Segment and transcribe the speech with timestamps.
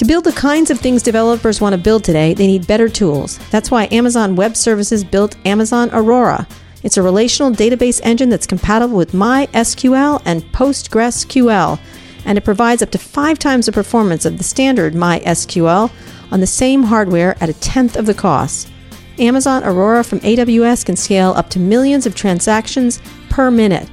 [0.00, 3.36] To build the kinds of things developers want to build today, they need better tools.
[3.50, 6.48] That's why Amazon Web Services built Amazon Aurora.
[6.82, 11.78] It's a relational database engine that's compatible with MySQL and PostgreSQL,
[12.24, 15.92] and it provides up to five times the performance of the standard MySQL
[16.32, 18.72] on the same hardware at a tenth of the cost.
[19.18, 23.86] Amazon Aurora from AWS can scale up to millions of transactions per minute.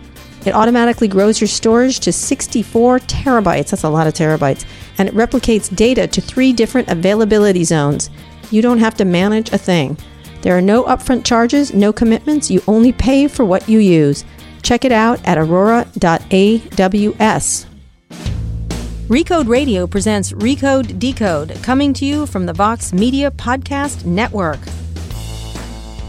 [0.45, 3.71] It automatically grows your storage to 64 terabytes.
[3.71, 4.63] That's a lot of terabytes.
[4.97, 8.09] And it replicates data to three different availability zones.
[8.51, 9.97] You don't have to manage a thing.
[10.41, 12.49] There are no upfront charges, no commitments.
[12.49, 14.23] You only pay for what you use.
[14.61, 15.95] Check it out at aurora.aws.
[19.07, 24.59] Recode Radio presents Recode Decode, coming to you from the Vox Media Podcast Network.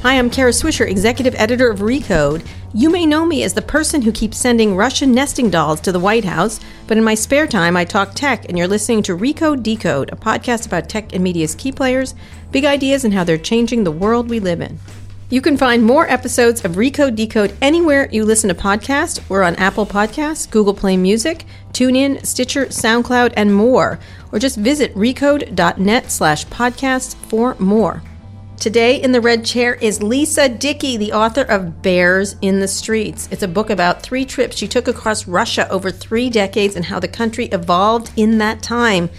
[0.02, 2.44] Hi, I'm Kara Swisher, executive editor of Recode.
[2.74, 5.98] You may know me as the person who keeps sending Russian nesting dolls to the
[5.98, 9.62] White House, but in my spare time, I talk tech, and you're listening to Recode
[9.62, 12.14] Decode, a podcast about tech and media's key players,
[12.50, 14.78] big ideas, and how they're changing the world we live in.
[15.30, 19.27] You can find more episodes of Recode Decode anywhere you listen to podcasts.
[19.30, 23.98] We're on Apple Podcasts, Google Play Music, TuneIn, Stitcher, SoundCloud, and more.
[24.30, 28.02] Or just visit recode.net slash podcasts for more.
[28.61, 33.28] Today in the red chair is Lisa Dickey, the author of Bears in the Streets.
[33.31, 36.98] It's a book about three trips she took across Russia over three decades and how
[36.98, 39.11] the country evolved in that time.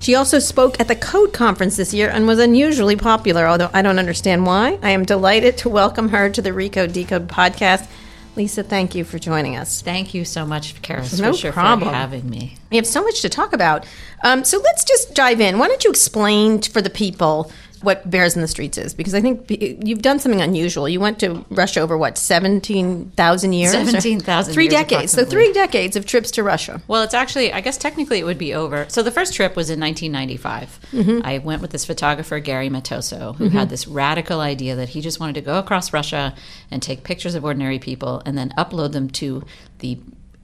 [0.00, 3.82] She also spoke at the Code Conference this year and was unusually popular, although I
[3.82, 4.80] don't understand why.
[4.82, 7.88] I am delighted to welcome her to the Recode Decode podcast.
[8.34, 9.80] Lisa, thank you for joining us.
[9.80, 11.88] Thank you so much, Kara No Swisher, problem.
[11.88, 12.56] for having me.
[12.70, 13.86] We have so much to talk about.
[14.22, 15.58] Um, so let's just dive in.
[15.58, 17.50] Why don't you explain for the people
[17.82, 18.94] what Bears in the Streets is?
[18.94, 20.88] Because I think you've done something unusual.
[20.88, 23.72] You went to Russia over what, 17,000 years?
[23.72, 25.12] 17,000 Three years decades.
[25.12, 26.80] So three decades of trips to Russia.
[26.88, 28.86] Well, it's actually, I guess technically it would be over.
[28.88, 30.80] So the first trip was in 1995.
[30.92, 31.26] Mm-hmm.
[31.26, 35.20] I went with this photographer, Gary Matoso, who had this radical idea that he just
[35.20, 36.34] wanted to go across Russia
[36.70, 39.44] and take pictures of ordinary people and then upload them to
[39.78, 39.98] the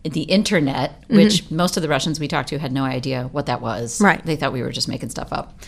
[0.04, 3.60] the internet, which most of the Russians we talked to had no idea what that
[3.60, 3.94] was.
[3.97, 4.04] Mm-hmm.
[4.04, 4.19] Right.
[4.19, 4.26] Mm-hmm.
[4.26, 5.59] They thought we were just making stuff up.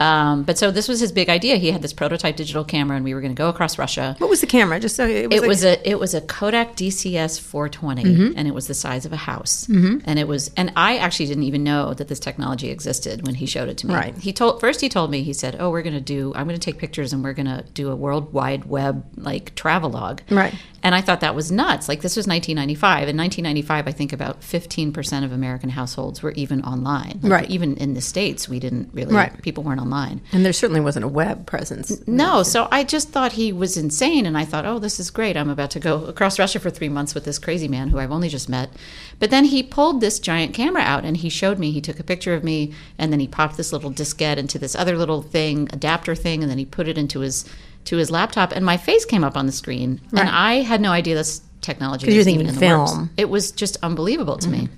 [0.00, 1.56] Um, but so this was his big idea.
[1.56, 4.14] He had this prototype digital camera, and we were going to go across Russia.
[4.18, 4.80] What was the camera?
[4.80, 8.32] Just so it was, It like- was a it was a Kodak DCS 420, Mm-hmm.
[8.38, 9.68] and it was the size of a house.
[9.68, 13.46] And it was, and I actually didn't even know that this technology existed when he
[13.46, 13.94] showed it to me.
[13.94, 14.16] Right.
[14.16, 16.32] He told first he told me he said, "Oh, we're going to do.
[16.34, 19.54] I'm going to take pictures, and we're going to do a World Wide Web like
[19.54, 20.54] travelogue." Right.
[20.82, 21.88] And I thought that was nuts.
[21.88, 23.08] Like this was 1995.
[23.08, 27.20] In 1995, I think about 15% of American households were even online.
[27.22, 27.50] Like, Right.
[27.50, 29.14] Even in the states, we didn't really.
[29.14, 29.40] Right.
[29.42, 30.20] People weren't online.
[30.32, 31.92] and there certainly wasn't a web presence.
[32.06, 35.36] No, so I just thought he was insane, and I thought, oh, this is great.
[35.36, 38.12] I'm about to go across Russia for three months with this crazy man who I've
[38.12, 38.70] only just met.
[39.18, 41.70] But then he pulled this giant camera out and he showed me.
[41.70, 44.74] He took a picture of me, and then he popped this little diskette into this
[44.74, 47.44] other little thing, adapter thing, and then he put it into his
[47.86, 50.22] to his laptop, and my face came up on the screen, Right.
[50.22, 52.58] and I had no idea this technology you're thinking the works.
[52.58, 53.10] film.
[53.16, 54.58] It was just unbelievable to me.
[54.58, 54.74] Mm-hmm.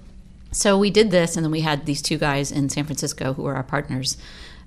[0.51, 3.43] So we did this, and then we had these two guys in San Francisco who
[3.43, 4.17] were our partners,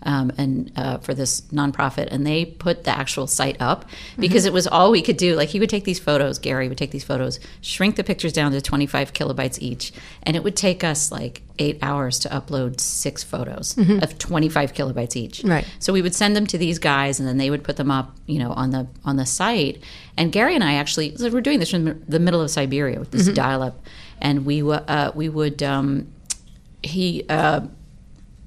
[0.03, 3.85] um, and uh, for this nonprofit, and they put the actual site up
[4.17, 5.35] because it was all we could do.
[5.35, 8.51] Like he would take these photos, Gary would take these photos, shrink the pictures down
[8.51, 9.91] to 25 kilobytes each,
[10.23, 15.15] and it would take us like eight hours to upload six photos of 25 kilobytes
[15.15, 15.43] each.
[15.43, 15.65] Right.
[15.79, 18.15] So we would send them to these guys, and then they would put them up,
[18.25, 19.81] you know, on the on the site.
[20.17, 23.11] And Gary and I actually so we're doing this in the middle of Siberia with
[23.11, 23.79] this dial-up,
[24.19, 26.11] and we uh, we would um,
[26.81, 27.23] he.
[27.29, 27.61] Uh,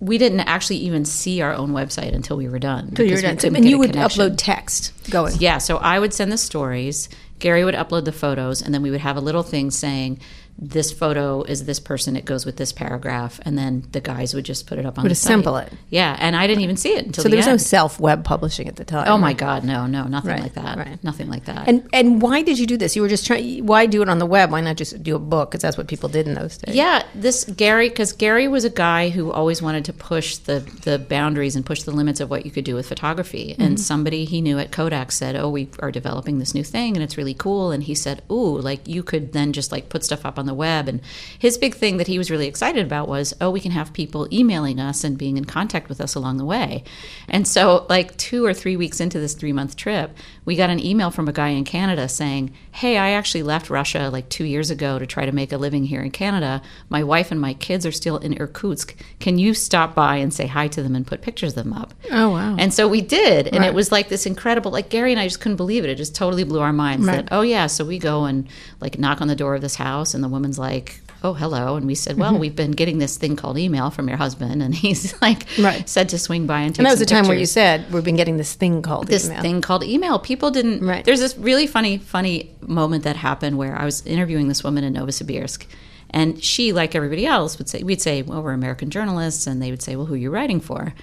[0.00, 2.94] we didn't actually even see our own website until we were done.
[2.97, 3.38] So you were done.
[3.43, 4.21] And you would connection.
[4.21, 5.37] upload text going.
[5.38, 7.09] Yeah, so I would send the stories.
[7.38, 10.21] Gary would upload the photos, and then we would have a little thing saying,
[10.59, 12.16] "This photo is this person.
[12.16, 15.04] It goes with this paragraph," and then the guys would just put it up on
[15.04, 15.72] Would the assemble site.
[15.72, 15.78] it.
[15.91, 18.25] Yeah, and I didn't even see it until So the there was no self web
[18.25, 19.06] publishing at the time.
[19.09, 20.78] Oh my God, no, no, nothing Right, like that.
[20.78, 21.03] right.
[21.03, 21.69] Nothing like that.
[21.69, 22.94] And and why did you do this?
[22.97, 23.66] You were just trying.
[23.66, 24.50] Why do it on the web?
[24.50, 25.50] Why not just do a book?
[25.50, 26.75] Because that's what people did in those days.
[26.75, 30.98] Yeah, this Gary, because Gary was a guy who always wanted to push the the
[30.98, 33.54] boundaries and push the limits of what you could do with photography.
[33.59, 33.83] And mm-hmm.
[33.83, 37.16] somebody he knew at Kodak said, "Oh, we are developing this new thing, and it's
[37.16, 40.39] really cool." And he said, "Ooh, like you could then just like put stuff up
[40.39, 41.00] on the web." And
[41.38, 44.28] his big thing that he was really excited about was, "Oh, we can have people
[44.32, 46.84] emailing us and being in contact with us along the way."
[47.28, 50.78] And so, like two or three weeks into this three month trip, we got an
[50.84, 54.70] email from a guy in Canada saying, Hey, I actually left Russia like two years
[54.70, 56.60] ago to try to make a living here in Canada.
[56.88, 58.94] My wife and my kids are still in Irkutsk.
[59.20, 61.94] Can you stop by and say hi to them and put pictures of them up?
[62.10, 62.56] Oh, wow.
[62.58, 63.46] And so we did.
[63.48, 63.68] And Right.
[63.68, 65.91] it was like this incredible, like Gary and I just couldn't believe it.
[65.91, 67.16] It just totally blew our minds Right.
[67.24, 67.66] that, oh, yeah.
[67.66, 68.46] So we go and
[68.80, 71.86] like knock on the door of this house, and the woman's like, "Oh, hello," and
[71.86, 72.41] we said, "Well, mm-hmm.
[72.41, 75.88] we've been getting this thing called email from your husband," and he's like, Right.
[75.88, 78.04] said to swing by and take And that was the time where you said we've
[78.04, 79.42] been getting this thing called this email.
[79.42, 80.18] thing called email.
[80.18, 80.86] People didn't.
[80.86, 81.04] Right.
[81.04, 84.94] There's this really funny, funny moment that happened where I was interviewing this woman in
[84.94, 85.66] Novosibirsk,
[86.10, 89.70] and she, like everybody else, would say, we'd say, well, we're American journalists, and they
[89.70, 90.94] would say, well, who are you writing for?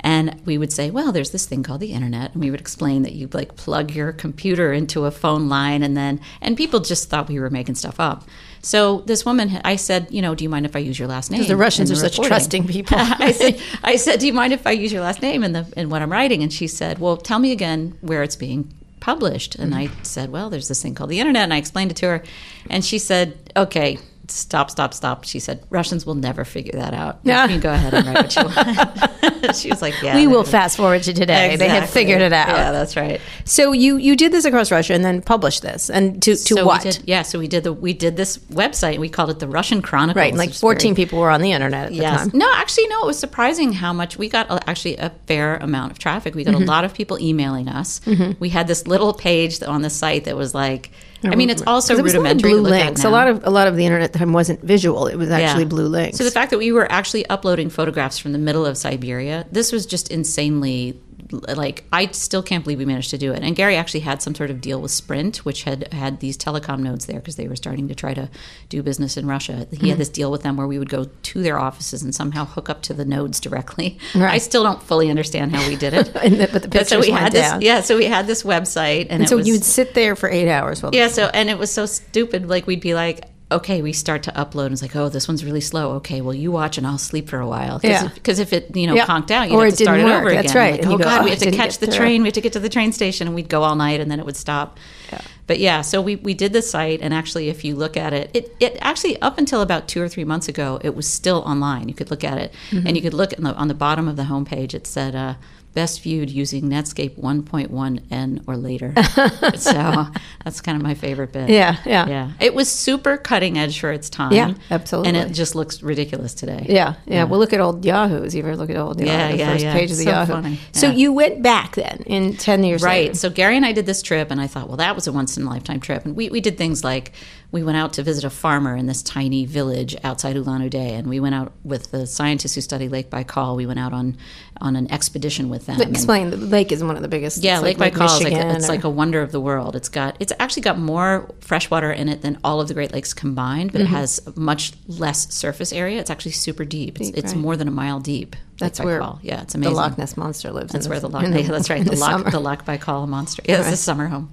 [0.00, 3.02] And we would say, well, there's this thing called the internet, and we would explain
[3.02, 7.10] that you like plug your computer into a phone line, and then and people just
[7.10, 8.24] thought we were making stuff up.
[8.60, 11.30] So this woman, I said, you know, do you mind if I use your last
[11.30, 11.44] name?
[11.46, 12.96] the Russians in are the such trusting people.
[12.98, 15.72] I said, I said, do you mind if I use your last name in the
[15.76, 16.42] in what I'm writing?
[16.42, 19.54] And she said, well, tell me again where it's being published.
[19.54, 19.92] And mm-hmm.
[19.98, 22.24] I said, well, there's this thing called the internet, and I explained it to her,
[22.70, 23.98] and she said, okay.
[24.30, 25.24] Stop, stop, stop.
[25.24, 27.18] She said, Russians will never figure that out.
[27.24, 27.44] Yeah.
[27.44, 29.56] You can go ahead and write what you want.
[29.56, 30.14] she was like, Yeah.
[30.16, 31.56] we will do." fast forward to today.
[31.56, 32.48] They have figured it out.
[32.48, 33.20] Yeah, that's right.
[33.44, 36.66] So you you did this across Russia and then published this and to to so
[36.66, 36.82] what?
[36.82, 38.98] Did, yeah, so we did the we did this website.
[38.98, 40.16] We called it the Russian Chronicles.
[40.16, 42.20] right, and like which is very- 14 people were on the internet at the Yes.
[42.20, 42.30] time.
[42.34, 43.02] No, actually, no.
[43.02, 44.46] It was surprising how much we got.
[44.68, 46.34] Actually, a fair amount of traffic.
[46.34, 46.62] We got Mm-hmm.
[46.64, 48.00] a lot of people emailing us.
[48.40, 50.90] We had this little page on the site that was like.
[51.24, 52.50] I mean, it's also it was a lot of rudimentary.
[52.50, 53.04] blue to look at links.
[53.04, 55.06] A lot of a lot of the internet time wasn't visual.
[55.08, 55.68] It was actually Yeah.
[55.68, 56.16] blue links.
[56.18, 59.72] So the fact that we were actually uploading photographs from the middle of Siberia, this
[59.72, 63.42] was just insanely like I still can't believe we managed to do it.
[63.42, 66.80] And Gary actually had some sort of deal with Sprint, which had had these telecom
[66.80, 68.30] nodes there because they were starting to try to
[68.68, 69.66] do business in Russia.
[69.70, 69.86] He Mm-hmm.
[69.88, 72.70] had this deal with them where we would go to their offices and somehow hook
[72.70, 73.98] up to the nodes directly.
[74.14, 74.32] Right.
[74.34, 76.14] I still don't fully understand how we did it.
[76.22, 77.60] And the- but the so pictures we went had this, down.
[77.62, 77.80] yeah.
[77.82, 80.82] So we had this website, and, and so was, you'd sit there for eight hours.
[80.82, 82.48] While yeah, so and it was so stupid.
[82.48, 85.42] Like we'd be like, okay, we start to upload, and it's like, oh, this one's
[85.44, 85.92] really slow.
[85.92, 87.80] Okay, well, you watch, and I'll sleep for a while.
[87.80, 88.04] Cause Yeah.
[88.06, 89.06] if, because if it you know Yeah.
[89.06, 90.20] conked out, you'd have it to start it work.
[90.20, 90.62] over That's again.
[90.62, 90.72] right.
[90.72, 92.22] Like, And oh go, god, "Oh, we have to catch the through." train.
[92.22, 94.18] We have to get to the train station, and we'd go all night, and then
[94.20, 94.78] it would stop.
[95.12, 95.20] Yeah.
[95.46, 98.30] But yeah, so we, we did the site, and actually, if you look at it,
[98.34, 101.88] it, it actually up until about two or three months ago, it was still online.
[101.88, 102.86] You could look at it, Mm-hmm.
[102.86, 104.74] and you could look the, on the bottom of the homepage.
[104.74, 105.34] It said uh,
[105.78, 108.92] best viewed using Netscape 1.1n or later.
[109.56, 110.08] so
[110.42, 111.48] that's kind of my favorite bit.
[111.50, 112.08] Yeah, yeah.
[112.08, 112.32] yeah.
[112.40, 114.32] It was super cutting edge for its time.
[114.32, 115.10] Yeah, absolutely.
[115.10, 116.66] and it just looks ridiculous today.
[116.68, 118.34] Yeah, yeah, Well, look at old Yahoo's.
[118.34, 119.12] You ever look at old Yahoo?
[119.12, 119.72] Yeah, the yeah, first yeah.
[119.72, 120.32] page of the So Yahoo.
[120.32, 120.60] funny.
[120.72, 122.82] So you went back then in ten years.
[122.82, 123.08] Right.
[123.08, 123.14] later.
[123.14, 125.36] So Gary and I did this trip, and I thought, well, that was a once
[125.36, 126.04] in a lifetime trip.
[126.04, 127.12] And we, we did things like
[127.50, 131.08] we went out to visit a farmer in this tiny village outside Ulan Ude, and
[131.08, 133.56] we went out with the scientists who study Lake Baikal.
[133.56, 134.16] We went out on
[134.60, 135.76] on an expedition with them.
[135.78, 136.30] But and- explain.
[136.30, 137.44] The lake is one of the biggest.
[137.44, 139.30] yeah, it's Lake like Baikal is like Michigan a, it's or- like a wonder of
[139.30, 139.76] the world.
[139.76, 143.14] It's got it's actually got more freshwater in it than all of the Great Lakes
[143.14, 146.00] combined, but it has much less surface area.
[146.00, 146.98] It's actually super deep.
[147.00, 147.14] It's, Mm-hmm.
[147.14, 147.40] Deep, it's right.
[147.40, 148.34] more than a mile deep.
[148.58, 149.18] That's where Baikal.
[149.22, 149.72] yeah, it's amazing.
[149.74, 149.76] the.
[149.80, 150.72] Loch Ness monster lives.
[150.72, 151.24] That's in where the, the Loch.
[151.30, 151.80] the- yeah, that's right.
[151.86, 152.30] in The, Loch.
[152.30, 153.42] The Loch Baikal monster.
[153.46, 154.32] Yeah, it's a summer home.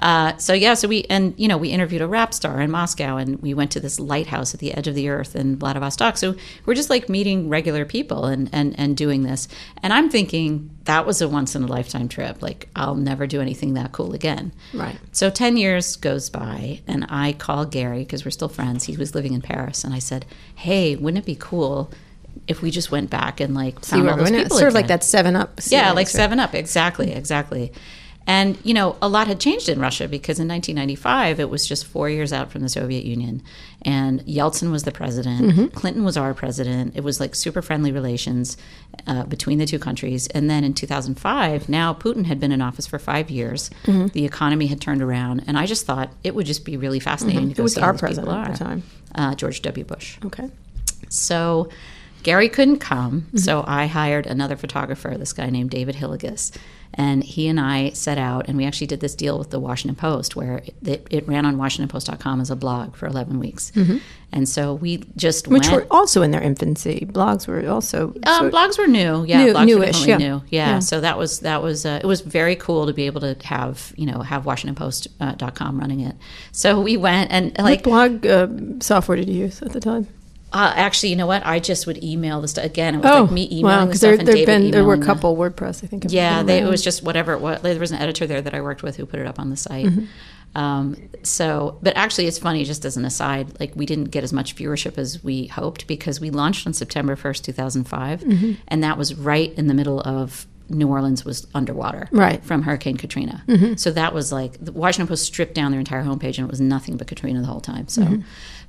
[0.00, 3.16] Uh, so yeah, so we and you know we interviewed a rap star in Moscow,
[3.16, 6.16] and we went to this lighthouse at the edge of the earth in Vladivostok.
[6.16, 6.34] So
[6.66, 9.46] we're just like meeting regular people and and and doing this.
[9.82, 12.40] And I'm thinking that was a once in a lifetime trip.
[12.42, 14.52] Like I'll never do anything that cool again.
[14.72, 14.96] Right.
[15.12, 18.84] So 10 years goes by, and I call Gary because we're still friends.
[18.84, 20.24] He was living in Paris, and I said,
[20.54, 21.90] Hey, wouldn't it be cool
[22.46, 25.04] if we just went back and like found all those people sort of like that
[25.04, 25.60] Seven Up.
[25.68, 26.08] Yeah, like?
[26.08, 27.72] Seven Up, exactly, exactly.
[28.26, 31.86] And you know, a lot had changed in Russia because in 1995 it was just
[31.86, 33.42] four years out from the Soviet Union,
[33.82, 35.46] and Yeltsin was the president.
[35.46, 35.66] Mm-hmm.
[35.68, 36.96] Clinton was our president.
[36.96, 38.56] It was like super friendly relations
[39.06, 40.26] uh, between the two countries.
[40.28, 43.70] And then in 2005, now Putin had been in office for five years.
[43.84, 44.08] Mm-hmm.
[44.08, 47.48] The economy had turned around, and I just thought it would just be really fascinating
[47.48, 47.60] to go Mm-hmm.
[47.60, 48.82] Who was see our president at the time?
[49.14, 49.84] Uh, George W.
[49.84, 50.18] Bush.
[50.24, 50.50] Okay.
[51.08, 51.68] So
[52.22, 53.38] Gary couldn't come, Mm-hmm.
[53.38, 56.56] so I hired another photographer, this guy named David Hilligus.
[56.92, 59.94] And he and I set out, and we actually did this deal with the Washington
[59.94, 63.70] Post, where it, it ran on WashingtonPost.com as a blog for 11 weeks.
[64.32, 65.52] And so we just Mm-hmm.
[65.54, 65.84] Which went.
[65.88, 67.06] were also in their infancy.
[67.08, 68.08] Blogs were also.
[68.26, 69.44] Um, sort- blogs were new, yeah.
[69.44, 70.16] New- blogs newish, yeah.
[70.16, 70.70] new, yeah.
[70.72, 70.78] Yeah.
[70.80, 73.92] So that was that was uh, it was very cool to be able to have
[73.96, 76.16] you know have WashingtonPost.com uh, running it.
[76.50, 78.48] So we went and like what blog uh,
[78.80, 80.08] software did you use at the time?
[80.52, 81.44] Uh, actually, you know what?
[81.46, 82.96] I just would email the stuff again.
[82.96, 83.84] It was Oh, like me emailing wow!
[83.86, 85.84] the stuff there, and David been there were a emailing the- couple WordPress.
[85.84, 86.04] I think.
[86.08, 87.60] Yeah, they, it was just whatever it was.
[87.62, 89.56] There was an editor there that I worked with who put it up on the
[89.56, 89.86] site.
[89.86, 90.04] Mm-hmm.
[90.56, 92.64] Um, so, but actually, it's funny.
[92.64, 96.20] Just as an aside, like we didn't get as much viewership as we hoped because
[96.20, 98.52] we launched on September first, two thousand five, Mm-hmm.
[98.68, 102.42] and that was right in the middle of New Orleans was underwater Right.
[102.44, 103.42] from Hurricane Katrina.
[103.76, 106.60] So that was like the Washington Post stripped down their entire homepage and it was
[106.60, 107.88] nothing but Katrina the whole time.
[107.88, 108.18] So,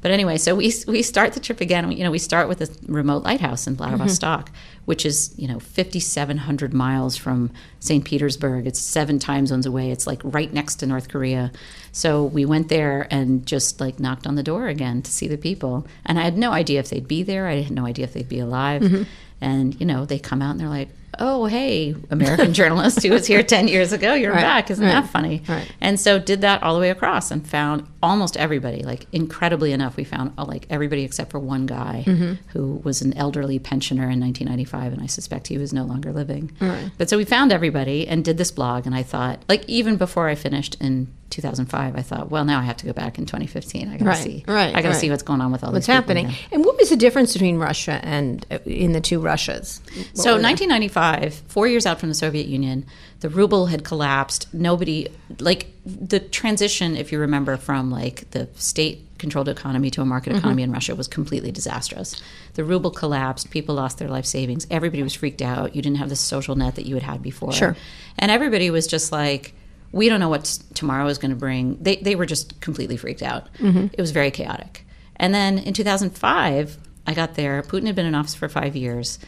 [0.02, 1.88] but anyway, so we we start the trip again.
[1.88, 4.86] We, you know, we start with a remote lighthouse in Vladivostok, mm-hmm.
[4.86, 8.04] which is you know 5,700 miles from St.
[8.04, 8.66] Petersburg.
[8.66, 9.92] It's seven time zones away.
[9.92, 11.52] It's like right next to North Korea.
[11.92, 15.38] So we went there and just like knocked on the door again to see the
[15.38, 15.86] people.
[16.06, 17.48] And I had no idea if they'd be there.
[17.48, 18.82] I had no idea if they'd be alive.
[18.82, 19.04] Mm-hmm.
[19.40, 20.90] And you know, they come out and they're like,
[21.20, 24.72] "Oh, hey, American journalist who was here ten years ago, you're Right, back.
[24.72, 25.70] Isn't right, that funny?" right.
[25.82, 28.84] And so did that all the way across and found almost everybody.
[28.84, 32.34] Like incredibly enough, we found uh, like everybody except for one guy Mm-hmm.
[32.50, 36.52] who was an elderly pensioner in 1995, and I suspect he was no longer living.
[36.98, 40.28] But so we found everybody and did this blog, and I thought, like even before
[40.30, 43.88] I finished in 2005, I thought, well, now I have to go back in 2015.
[43.88, 44.98] I gotta Right, see, right, I gotta right.
[44.98, 46.28] see what's going on with all What's happening?
[46.28, 46.34] now.
[46.52, 49.82] And what was the difference between Russia and uh, in the two Russias?
[49.96, 50.48] What So were they?
[50.50, 52.86] 1995, four years out from the Soviet Union,
[53.22, 54.54] the ruble had collapsed.
[54.54, 55.08] Nobody
[55.40, 60.64] like the transition, if you remember, from like the state-controlled economy to a market economy
[60.64, 62.22] in Russia was completely disastrous.
[62.56, 63.50] The ruble collapsed.
[63.52, 64.68] People lost their life savings.
[64.72, 65.76] Everybody was freaked out.
[65.76, 67.52] You didn't have the social net that you had had before.
[67.54, 67.76] Sure.
[68.20, 69.54] And everybody was just like,
[69.92, 71.78] we don't know what tomorrow is going to bring.
[71.82, 73.48] They, they were just completely freaked out.
[73.60, 74.86] It was very chaotic.
[75.18, 77.62] And then in 2005, I got there.
[77.64, 79.20] Putin had been in office for five years.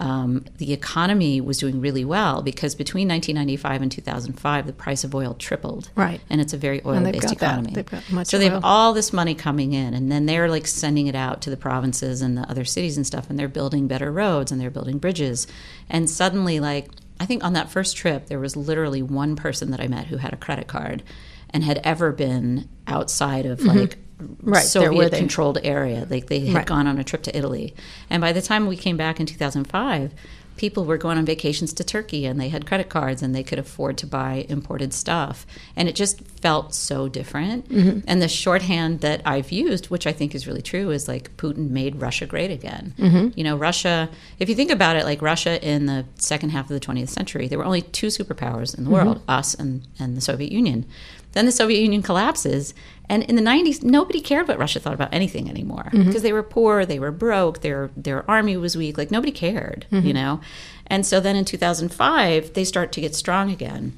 [0.00, 5.12] Um, the economy was doing really well because between 1995 and 2005, the price of
[5.12, 5.90] oil tripled.
[5.96, 6.20] Right.
[6.30, 7.46] And it's a very And they've oil-based got that.
[7.46, 7.72] economy.
[7.74, 8.52] They've got much so they oil.
[8.54, 11.56] have all this money coming in, and then they're like sending it out to the
[11.56, 14.98] provinces and the other cities and stuff, and they're building better roads and they're building
[14.98, 15.48] bridges.
[15.90, 19.80] And suddenly, like, I think on that first trip, there was literally one person that
[19.80, 21.02] I met who had a credit card
[21.50, 24.50] and had ever been outside of like Mm-hmm.
[24.50, 26.04] Right, Soviet controlled area.
[26.10, 26.66] Like they had Right.
[26.66, 27.72] gone on a trip to Italy.
[28.10, 30.12] And by the time we came back in 2005,
[30.58, 33.58] people were going on vacations to Turkey and they had credit cards and they could
[33.58, 35.46] afford to buy imported stuff.
[35.76, 37.68] And it just felt so different.
[37.68, 38.00] Mm-hmm.
[38.06, 41.70] And the shorthand that I've used, which I think is really true, is like Putin
[41.70, 42.94] made Russia great again.
[42.98, 43.28] Mm-hmm.
[43.38, 46.80] You know, Russia, if you think about it, like Russia in the second half of
[46.80, 49.30] the 20th century, there were only two superpowers in the world, Mm-hmm.
[49.30, 50.84] us and, and the Soviet Union.
[51.38, 52.74] Then the Soviet Union collapses,
[53.08, 56.06] and in the 90s, nobody cared what Russia thought about anything anymore Mm-hmm.
[56.06, 59.86] because they were poor, they were broke, their their army was weak, like nobody cared,
[59.92, 60.06] Mm-hmm.
[60.08, 60.40] you know.
[60.88, 63.92] And so then in 2005, they start to get strong again.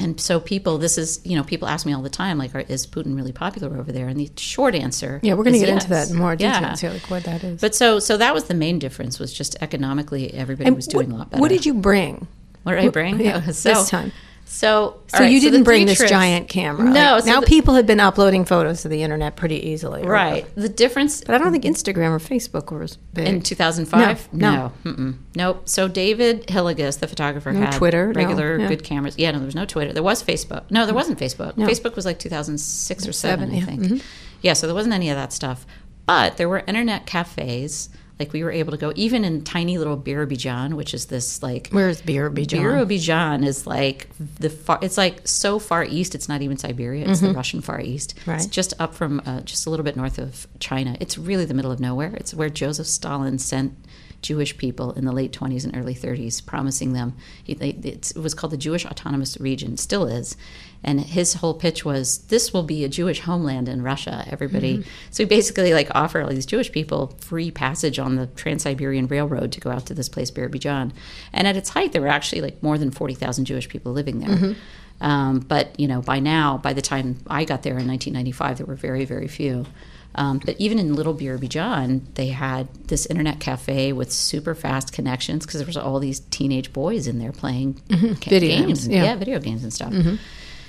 [0.00, 2.60] And so people, this is, you know, people ask me all the time, like, are,
[2.60, 4.08] is Putin really popular over there?
[4.08, 6.60] And the short answer, Yeah, we're going to get into that in more detail.
[6.62, 6.74] Yeah.
[6.74, 7.60] See like what that is.
[7.60, 11.10] But so, so that was the main difference was just economically, everybody And was doing
[11.10, 11.40] what, a lot better.
[11.42, 12.26] What did you bring?
[12.64, 13.20] What did I bring?
[13.20, 14.12] Yeah, Oh, this time.
[14.54, 16.84] So, So right, you the didn't bring this trips- giant camera.
[16.84, 20.02] No, Like, so now the- people have been uploading photos to the internet pretty easily.
[20.02, 20.44] Right.
[20.56, 23.26] The difference But I don't think Instagram or Facebook was big.
[23.26, 24.28] in 2005?
[24.30, 24.72] No, No.
[24.92, 25.14] Mm-mm.
[25.34, 25.62] Nope.
[25.68, 28.68] So David Hilligus, the photographer, No had Twitter, no, regular yeah.
[28.68, 29.14] good cameras.
[29.16, 29.94] Yeah, no, there was no Twitter.
[29.94, 30.64] There was Facebook.
[30.70, 31.56] No, there wasn't Facebook.
[31.56, 31.66] No.
[31.66, 33.64] Facebook was like 2006 or 7, Seven, I yeah.
[33.64, 33.80] think.
[34.00, 34.02] Mhm.
[34.42, 35.64] Yeah, so there wasn't any of that stuff.
[36.04, 37.88] But there were internet cafes.
[38.18, 41.68] Like we were able to go even in tiny little Birobidjan, which is this like
[41.70, 42.60] Where's Birobidjan?
[42.60, 44.78] Birobidjan is like the far.
[44.82, 46.14] It's like so far east.
[46.14, 47.08] It's not even Siberia.
[47.08, 48.16] It's the Russian Far East.
[48.16, 48.30] Mm-hmm.
[48.30, 48.36] Right.
[48.36, 50.96] It's just up from uh, just a little bit north of China.
[51.00, 52.14] It's really the middle of nowhere.
[52.14, 53.74] It's where Joseph Stalin sent
[54.22, 57.14] Jewish people in the late 20s and early 30s, promising them.
[57.42, 59.76] He, they, it's, it was called the Jewish Autonomous Region.
[59.76, 60.36] Still is.
[60.84, 64.78] And his whole pitch was, "This will be a Jewish homeland in Russia." Everybody.
[64.78, 64.88] Mm-hmm.
[65.10, 69.52] So he basically like offered all these Jewish people free passage on the Trans-Siberian Railroad
[69.52, 70.92] to go out to this place, Birobidjan.
[71.32, 74.36] And at its height, there were actually like more than 40,000 Jewish people living there.
[74.36, 75.04] Mm-hmm.
[75.04, 78.66] Um, but you know, by now, by the time I got there in 1995, there
[78.66, 79.66] were very, very few.
[80.14, 85.46] Um, but even in Little Birobidjan, they had this internet cafe with super fast connections
[85.46, 88.12] because there was all these teenage boys in there playing Mm-hmm.
[88.28, 89.04] Video games, yeah.
[89.04, 89.92] yeah, video games and stuff.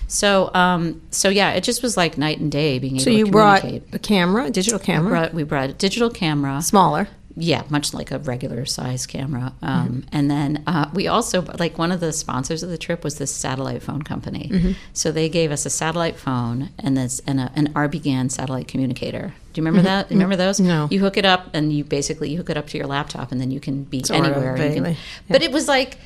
[0.07, 3.17] So, um, so yeah, it just was like night and day being able So to
[3.17, 7.07] you brought a camera, a digital camera, Brought- we brought a digital camera, smaller.
[7.35, 9.53] yeah, much like a regular size camera.
[9.63, 13.15] Um, And then uh, we also, like, one of the sponsors of the trip was
[13.17, 14.75] this satellite phone company.
[14.93, 19.33] So they gave us a satellite phone and this and a, an RBGAN satellite communicator.
[19.53, 20.09] Do you remember that?
[20.09, 20.59] Do you remember those?
[20.59, 20.87] No.
[20.91, 23.41] You hook it up and you basically you hook it up to your laptop and
[23.41, 24.55] then you can be Sort anywhere.
[24.55, 25.97] can- vaguely, But it was like,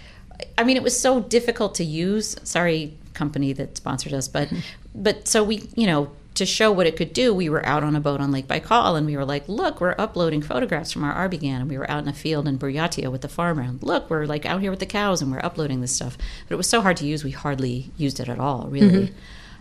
[0.57, 2.35] I mean, it was so difficult to use.
[2.43, 4.59] Sorry, company that sponsored us, but mm-hmm.
[4.95, 7.95] but so we, you know, to show what it could do, we were out on
[7.95, 11.27] a boat on Lake Baikal, and we were like, "Look, we're uploading photographs from our
[11.27, 13.63] RBGAN," and we were out in a field in Buryatia with the farmer.
[13.63, 16.17] And look, we're like out here with the cows, and we're uploading this stuff.
[16.47, 19.07] But it was so hard to use, we hardly used it at all, really.
[19.07, 19.19] Mm-hmm.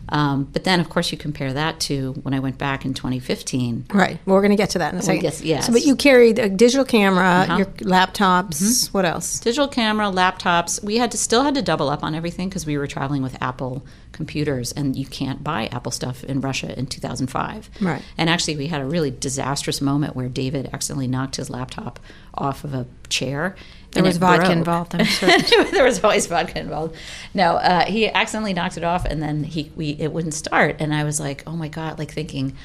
[0.09, 3.87] Um, but then, of course, you compare that to when I went back in 2015.
[3.93, 4.19] Right.
[4.25, 5.23] Well, we're going to get to that in a second.
[5.23, 5.67] guess- yes.
[5.67, 7.57] So, but you carried a digital camera, Uh-huh.
[7.59, 8.93] your laptops.
[8.93, 9.41] What else?
[9.41, 10.83] digital camera, laptops.
[10.83, 13.37] We had to still had to double up on everything because we were traveling with
[13.43, 17.69] Apple computers, and you can't buy Apple stuff in Russia in 2005.
[17.81, 18.01] Right.
[18.17, 21.99] And actually, we had a really disastrous moment where David accidentally knocked his laptop
[22.35, 23.57] off of a chair.
[23.97, 24.57] There was vodka broke.
[24.57, 25.71] involved, I'm certain.
[25.73, 26.97] there was always vodka involved.
[27.35, 30.77] No, uh, he accidentally knocked it off, and then he we it wouldn't start.
[30.79, 32.57] And I was like, oh my god, like thinking.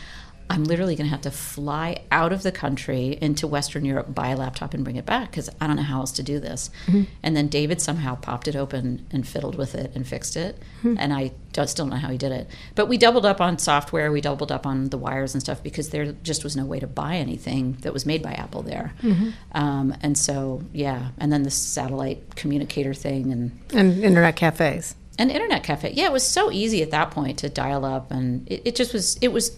[0.51, 4.29] I'm literally going to have to fly out of the country into Western Europe, buy
[4.29, 6.69] a laptop, and bring it back because I don't know how else to do this.
[6.87, 7.03] Mm-hmm.
[7.23, 10.61] And then David somehow popped it open and fiddled with it and fixed it.
[10.81, 10.95] Hmm.
[10.99, 12.49] And I don't, still don't know how he did it.
[12.75, 15.89] But we doubled up on software, we doubled up on the wires and stuff because
[15.89, 18.93] there just was no way to buy anything that was made by Apple there.
[19.01, 19.29] Mm-hmm.
[19.53, 21.09] Um, and so, yeah.
[21.17, 24.95] And then the satellite communicator thing and And internet cafes.
[25.17, 25.91] an internet cafe.
[25.93, 28.93] Yeah, it was so easy at that point to dial up, and it, it just
[28.93, 29.17] was.
[29.21, 29.55] It was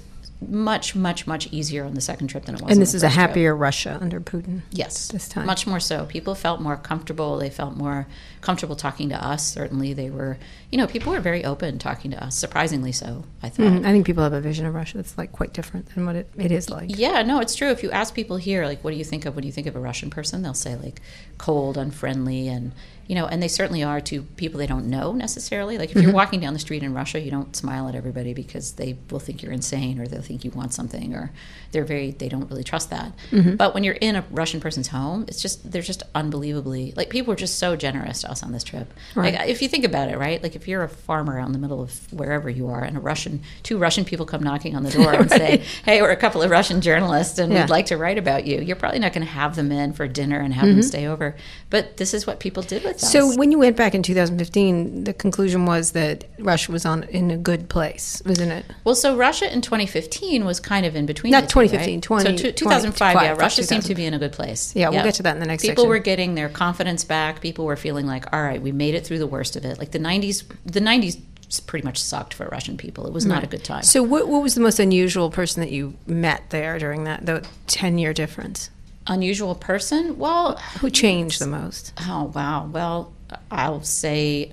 [0.50, 2.72] much, much, much easier on the second trip than it was.
[2.72, 3.28] And this is a first trip.
[3.30, 4.62] happier Russia under Putin.
[4.72, 5.46] Yes, this time.
[5.46, 6.06] much more so.
[6.06, 7.38] People felt more comfortable.
[7.38, 8.08] They felt more
[8.42, 9.46] comfortable talking to us.
[9.46, 10.38] Certainly, they were.
[10.72, 12.36] You know, people were very open talking to us.
[12.38, 13.64] Surprisingly so, I thought.
[13.68, 13.86] Mhm.
[13.86, 16.30] I think people have a vision of Russia that's like quite different than what it,
[16.38, 16.98] it is like.
[16.98, 17.70] Yeah, no, it's true.
[17.70, 19.76] If you ask people here, like, what do you think of when you think of
[19.76, 20.42] a Russian person?
[20.42, 21.02] They'll say like
[21.38, 22.72] cold, unfriendly, and
[23.08, 25.78] you know, and they certainly are to people they don't know necessarily.
[25.78, 26.14] Like if you're mm-hmm.
[26.14, 29.44] walking down the street in Russia, you don't smile at everybody because they will think
[29.44, 31.32] you're insane or they'll think you want something or
[31.72, 33.12] they're very they don't really trust that.
[33.32, 33.56] Mm-hmm.
[33.56, 37.32] But when you're in a Russian person's home, it's just they're just unbelievably like people
[37.32, 38.94] were just so generous to us on this trip.
[39.16, 39.34] Right.
[39.34, 40.42] Like if you think about it, right?
[40.42, 43.02] Like if you're a farmer out in the middle of wherever you are, and a
[43.02, 46.42] Russian two Russian people come knocking on the door and say, "Hey, we're a couple
[46.42, 47.62] of Russian journalists, and Yeah.
[47.62, 50.08] we'd like to write about you." You're probably not going to have them in for
[50.08, 50.82] dinner and have them mm-hmm.
[50.82, 51.36] stay over.
[51.70, 55.14] But this is what people did with So when you went back in 2015, the
[55.14, 58.66] conclusion was that Russia was on in a good place, wasn't it?
[58.84, 61.32] Well, so Russia in 2015 was kind of in between.
[61.32, 62.04] Not the two, 2015, right?
[62.04, 64.76] 20 so two- 2005, yeah, 25, Russia seemed to be in a good place.
[64.76, 65.90] Yeah, we'll get to that in the next People section.
[65.90, 67.42] were getting their confidence back.
[67.42, 69.80] People were feeling like, all right, we made it through the worst of it.
[69.80, 71.20] Like the 90s, the 90s
[71.62, 73.06] pretty much sucked for Russian people.
[73.06, 73.84] It was not a good time.
[73.84, 77.46] So what, what was the most unusual person that you met there during that the
[77.68, 78.70] 10 year difference?
[79.08, 80.18] Unusual person?
[80.18, 81.94] Well, Who changed the most?
[82.02, 82.66] Oh wow.
[82.66, 83.14] Well,
[83.52, 84.52] I'll say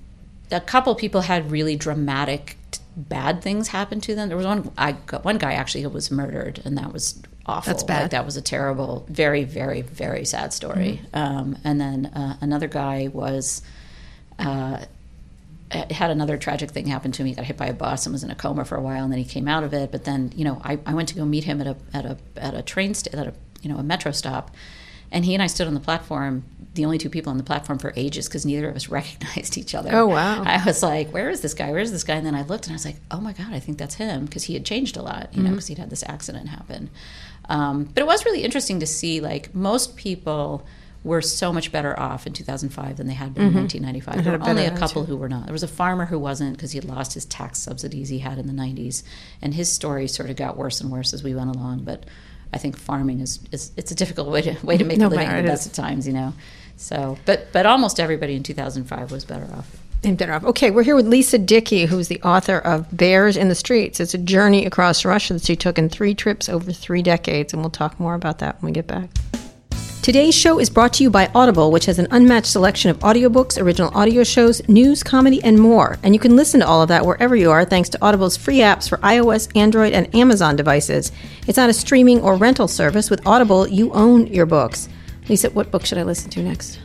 [0.50, 2.57] a couple people had really dramatic
[2.97, 4.28] bad things happen to them.
[4.28, 7.73] There was one I got one guy actually who was murdered, and that was awful.
[7.73, 8.02] That's bad.
[8.02, 11.00] Like, that was a terrible, very, very, very sad story.
[11.14, 13.62] Um, and then uh, another guy was.
[14.38, 14.85] Uh,
[15.92, 17.26] had another tragic thing happen to him.
[17.28, 19.13] He got hit by a bus and was in a coma for a while, and
[19.13, 19.93] then he came out of it.
[19.93, 22.17] But then, you know, I, I went to go meet him at a at a
[22.36, 24.50] at a train sta- at a you know a metro stop,
[25.12, 26.44] and he and I stood on the platform,
[26.75, 29.75] the only two people on the platform for ages because neither of us recognized each
[29.75, 29.90] other.
[29.92, 30.42] Oh, wow.
[30.44, 31.70] I was like, "Where is this guy?
[31.70, 33.52] Where is this guy?" And then I looked and I was like, "Oh my god,
[33.52, 35.90] I think that's him," because he had changed a lot, you know, because he'd had
[35.90, 36.90] this accident happen.
[37.49, 40.64] Um, but it was really interesting to see, like most people
[41.02, 44.14] were so much better off in 2005 than they had been in 1995.
[44.16, 45.46] had There were only a couple who were not.
[45.46, 48.38] There was a farmer who wasn't because he had lost his tax subsidies he had
[48.38, 49.02] in the 90s,
[49.40, 51.84] and his story sort of got worse and worse as we went along.
[51.84, 52.04] But
[52.52, 55.08] I think farming is, is it's a difficult way to way to make No a
[55.08, 56.34] living in the best of times, you know.
[56.76, 59.76] So, but but almost everybody in 2005 was better off.
[60.02, 60.45] And better off.
[60.45, 64.00] Okay, we're here with Lisa Dickey, who's the author of Bears in the Streets.
[64.00, 67.60] It's a journey across Russia that she took in three trips over three decades, and
[67.60, 69.10] we'll talk more about that when we get back.
[70.02, 73.60] Today's show is brought to you by Audible, which has an unmatched selection of audiobooks,
[73.60, 75.99] original audio shows, news, comedy, and more.
[76.02, 78.58] And you can listen to all of that wherever you are thanks to Audible's free
[78.60, 81.13] apps for iOS, Android, and Amazon devices.
[81.47, 83.10] It's not a streaming or rental service.
[83.10, 84.89] With Audible, you own your books.
[85.28, 86.80] Lisa, what book should I listen to next?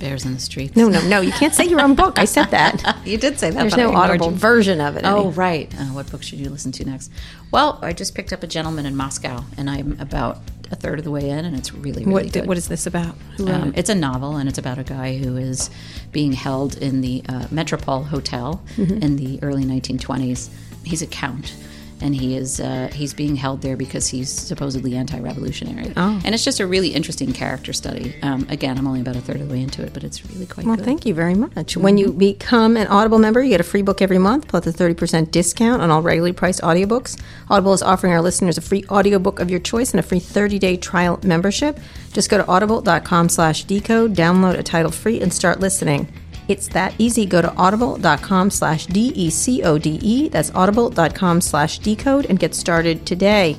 [0.00, 0.74] Bears in the streets.
[0.74, 1.20] No, no, no.
[1.20, 2.18] You can't say your own book.
[2.18, 2.98] I said that.
[3.04, 3.60] you did say that.
[3.60, 4.36] There's no audible you.
[4.36, 5.04] version of it.
[5.04, 5.74] Oh, any- right.
[5.76, 7.12] Uh, what book should you listen to next?
[7.52, 10.38] Well, I just picked up a gentleman in Moscow, and I'm about
[10.70, 12.46] a third of the way in, and it's really, really what, good.
[12.46, 13.14] what is this about?
[13.40, 13.78] Um, it?
[13.78, 15.70] it's a novel, and it's about a guy who is
[16.12, 19.02] being held in the uh, Metropole Hotel Mm-hmm.
[19.02, 20.50] in the early 1920s.
[20.84, 21.54] He's a count,
[22.00, 25.92] and he is uh, he's being held there because he's supposedly anti-revolutionary.
[25.96, 26.20] Oh.
[26.24, 28.14] And it's just a really interesting character study.
[28.22, 30.46] Um, again, I'm only about a third of the way into it, but it's really
[30.46, 30.84] quite Well, good.
[30.84, 31.76] thank you very much.
[31.76, 34.72] When you become an Audible member, you get a free book every month plus a
[34.72, 37.20] 30% discount on all regularly priced audiobooks.
[37.50, 40.76] Audible is offering our listeners a free audiobook of your choice and a free 30-day
[40.76, 41.78] trial membership.
[42.12, 46.12] Just go to audible.com slash decode, download a title free, and start listening.
[46.48, 47.26] It's that easy.
[47.26, 50.28] Go to audible.com slash D-E-C-O-D-E.
[50.30, 53.56] That's audible.com slash decode and get started today.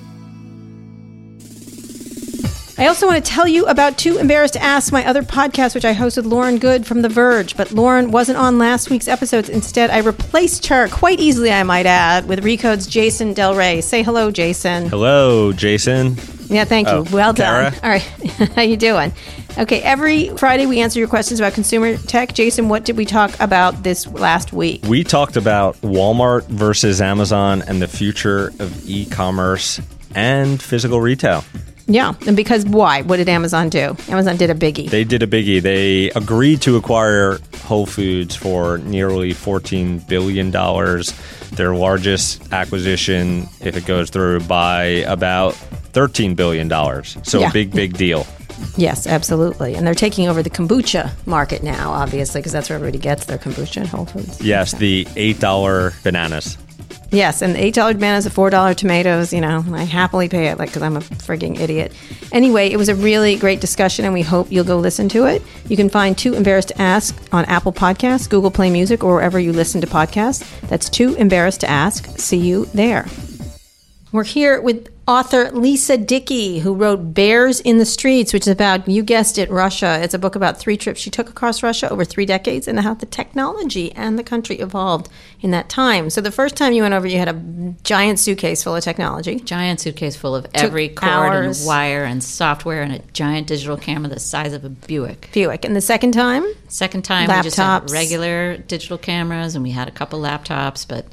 [2.79, 5.83] I also want to tell you about Too Embarrassed to Ask, my other podcast, which
[5.83, 7.57] I host with Lauren Goode from The Verge.
[7.57, 9.49] But Lauren wasn't on last week's episodes.
[9.49, 13.81] Instead, I replaced her quite easily, I might add, with Recode's Jason Del Rey.
[13.81, 14.87] Say hello, Jason.
[14.87, 16.15] Hello, Jason.
[16.49, 16.95] Yeah, thank you.
[16.95, 17.73] Oh, well done.
[17.83, 18.01] All right,
[18.55, 19.13] how you doing?
[19.57, 22.33] Okay, every Friday we answer your questions about consumer tech.
[22.33, 24.83] Jason, what did we talk about this last week?
[24.85, 29.79] We talked about Walmart versus Amazon and the future of e commerce
[30.15, 31.43] and physical retail.
[31.85, 33.01] Yeah, and because why?
[33.01, 33.95] What did Amazon do?
[34.09, 34.89] Amazon did a biggie.
[34.89, 35.59] They did a biggie.
[35.59, 40.51] They agreed to acquire Whole Foods for nearly $14 billion,
[41.55, 45.57] their largest acquisition, if it goes through, by about
[45.93, 46.69] $13 billion.
[47.23, 47.49] So Yeah.
[47.49, 48.25] a big, big deal.
[48.75, 49.75] Yes, absolutely.
[49.75, 53.37] And they're taking over the kombucha market now, obviously, because that's where everybody gets their
[53.37, 54.41] kombucha at Whole Foods.
[54.41, 56.57] Yes, the $8 bananas.
[57.11, 59.33] Yes, and eight dollar bananas, the four dollar tomatoes.
[59.33, 61.91] You know, I happily pay it, like because I'm a frigging idiot.
[62.31, 65.41] Anyway, it was a really great discussion, and we hope you'll go listen to it.
[65.67, 69.39] You can find Too Embarrassed to Ask on Apple Podcasts, Google Play Music, or wherever
[69.39, 70.45] you listen to podcasts.
[70.69, 72.05] That's Too Embarrassed to Ask.
[72.19, 73.07] See you there.
[74.11, 78.87] We're here with author Lisa Dickey, who wrote Bears in the Streets, which is about,
[78.87, 79.99] you guessed it, Russia.
[80.03, 82.93] It's a book about three trips she took across Russia over three decades and how
[82.93, 85.09] the technology and the country evolved
[85.41, 86.11] in that time.
[86.11, 89.39] So the first time you went over, you had a giant suitcase full of technology.
[89.39, 91.61] Giant suitcase full of every cord hours.
[91.61, 95.29] and wire and software and a giant digital camera the size of a Buick.
[95.33, 95.65] Buick.
[95.65, 97.91] And the second time, Second time, we just had Laptops.
[97.91, 101.07] regular digital cameras, and we had a couple laptops, but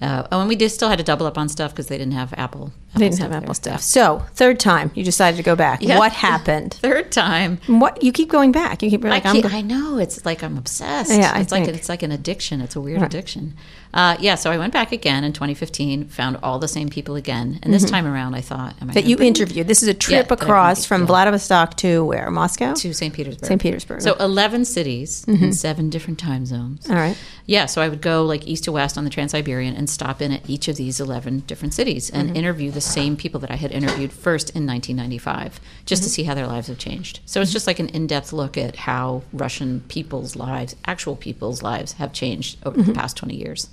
[0.00, 2.14] uh, oh, and we just still had to double up on stuff because they didn't
[2.14, 2.72] have Apple.
[2.94, 3.80] I didn't have Apple stuff.
[3.80, 5.82] So third time, you decided to go back.
[5.82, 5.98] Yeah.
[5.98, 6.74] What happened?
[6.74, 8.82] Third time, What you keep going back?
[8.82, 9.34] You keep like I, I'm.
[9.36, 11.10] keep- go- I know it's like I'm obsessed.
[11.10, 11.76] Yeah, I it's like think.
[11.78, 12.60] it's like an addiction.
[12.60, 13.54] It's a weird addiction.
[13.94, 17.58] Uh, yeah, so I went back again in 2015, found all the same people again,
[17.62, 18.94] and this time around, I thought, am I Mm-hmm.
[18.94, 19.66] that you bring interviewed.
[19.66, 21.06] This is a trip I across from yeah.
[21.08, 22.30] Vladivostok to where?
[22.30, 22.72] Moscow.
[22.74, 23.12] to St.
[23.12, 23.44] Petersburg?
[23.46, 23.60] St.
[23.60, 24.00] Petersburg.
[24.00, 26.88] So 11 cities in seven different time zones.
[26.88, 27.16] All right.
[27.44, 30.22] Yeah, so I would go like east to west on the Trans Siberian and stop
[30.22, 32.36] in at each of these 11 different cities and Mm-hmm.
[32.36, 36.06] interview the same people that I had interviewed first in 1995, just Mm-hmm.
[36.06, 37.20] to see how their lives have changed.
[37.26, 41.62] So it's just like an in depth look at how Russian people's lives, actual people's
[41.62, 42.92] lives, have changed over Mm-hmm.
[42.92, 43.68] the past 20 years.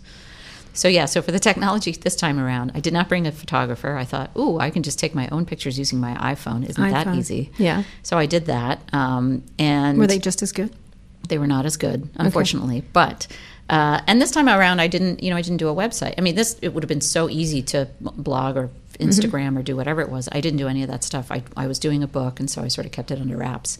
[0.73, 3.97] So yeah, so for the technology this time around, I did not bring a photographer.
[3.97, 6.67] I thought, ooh, I can just take my own pictures using my iPhone.
[6.69, 7.51] Isn't that easy?
[7.57, 7.83] Yeah.
[8.03, 10.71] So I did that, um, and Were they just as good?
[11.27, 12.83] they were not as good, unfortunately.
[12.93, 13.27] But
[13.69, 16.15] uh, and this time around, I didn't, you know, I didn't do a website.
[16.17, 19.75] I mean, this it would have been so easy to blog or Instagram or do
[19.75, 20.29] whatever it was.
[20.31, 21.31] I didn't do any of that stuff.
[21.31, 23.77] I I was doing a book, and so I sort of kept it under wraps.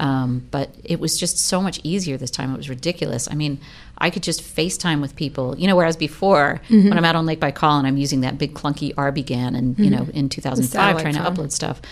[0.00, 2.52] Um, but it was just so much easier this time.
[2.52, 3.28] It was ridiculous.
[3.30, 3.60] I mean,
[3.98, 7.40] I could just FaceTime with people, you know, whereas before, when I'm out on Lake
[7.40, 11.20] Baikal and I'm using that big clunky RBGAN and, you know, in 2005 trying to
[11.20, 11.82] upload stuff.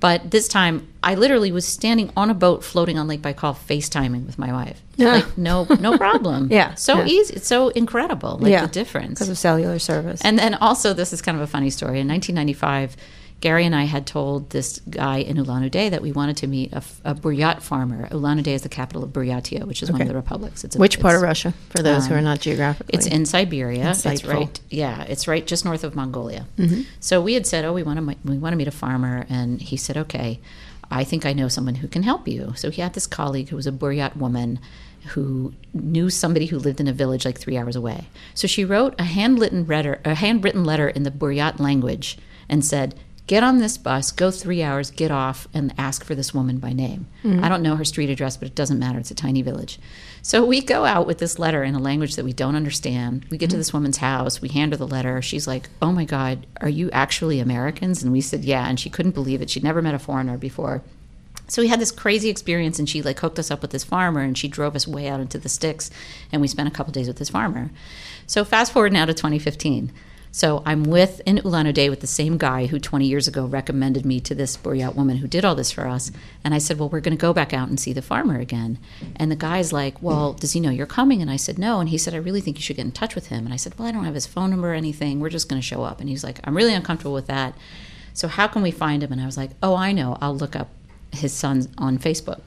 [0.00, 4.26] But this time, I literally was standing on a boat floating on Lake Baikal, FaceTiming
[4.26, 4.80] with my wife.
[4.96, 5.12] Yeah.
[5.14, 6.48] Like no, no problem.
[6.52, 7.06] Yeah, so yeah.
[7.06, 7.34] easy.
[7.34, 8.38] It's so incredible.
[8.38, 8.66] Like Yeah.
[8.66, 9.14] the difference.
[9.18, 10.20] Because of cellular service.
[10.22, 11.98] And then also, this is kind of a funny story.
[12.00, 12.96] In 1995,
[13.40, 16.72] Gary and I had told this guy in Ulan Ude that we wanted to meet
[16.72, 18.08] a Buryat farmer.
[18.10, 20.64] Ulan Ude is the capital of Buryatia, which is one of the republics.
[20.64, 21.54] It's a, Which part of Russia?
[21.70, 22.94] For those who are um, not geographically.
[22.94, 23.90] It's in Siberia.
[23.90, 24.60] It's right.
[24.70, 26.46] Yeah, it's right just north of Mongolia.
[26.56, 26.82] Mm-hmm.
[26.98, 29.60] So we had said, "Oh, we want to we want to meet a farmer," and
[29.60, 30.40] he said, "Okay,
[30.90, 33.56] I think I know someone who can help you." So he had this colleague who
[33.56, 34.58] was a Buryat woman
[35.10, 38.08] who knew somebody who lived in a village like three hours away.
[38.34, 42.98] So she wrote a handwritten letter, a handwritten letter in the Buryat language, and said.
[43.28, 46.72] Get on this bus, go three hours, get off, and ask for this woman by
[46.72, 47.06] name.
[47.22, 47.44] Mm-hmm.
[47.44, 48.98] I don't know her street address, but it doesn't matter.
[48.98, 49.78] It's a tiny village.
[50.22, 53.26] So we go out with this letter in a language that we don't understand.
[53.30, 53.60] We get to mm-hmm.
[53.60, 54.40] this woman's house.
[54.40, 55.20] We hand her the letter.
[55.20, 58.88] She's like, "Oh my God, are you actually Americans?" And we said, "Yeah." And she
[58.88, 59.50] couldn't believe it.
[59.50, 60.82] She'd never met a foreigner before.
[61.48, 64.20] So we had this crazy experience, and she like hooked us up with this farmer,
[64.20, 65.90] and she drove us way out into the sticks,
[66.32, 67.70] and we spent a couple days with this farmer.
[68.26, 69.92] So fast forward now to 2015.
[70.30, 74.04] So I'm with in Ulan Ude with the same guy who 20 years ago recommended
[74.04, 76.10] me to this Buryat woman who did all this for us.
[76.44, 78.78] And I said, "Well, we're going to go back out and see the farmer again."
[79.16, 81.88] And the guy's like, "Well, does he know you're coming?" And I said, "No." And
[81.88, 83.78] he said, "I really think you should get in touch with him." And I said,
[83.78, 85.20] "Well, I don't have his phone number or anything.
[85.20, 87.54] We're just going to show up." And he's like, "I'm really uncomfortable with that.
[88.14, 90.18] So how can we find him?" And I was like, "Oh, I know.
[90.20, 90.68] I'll look up
[91.12, 92.40] his son on Facebook."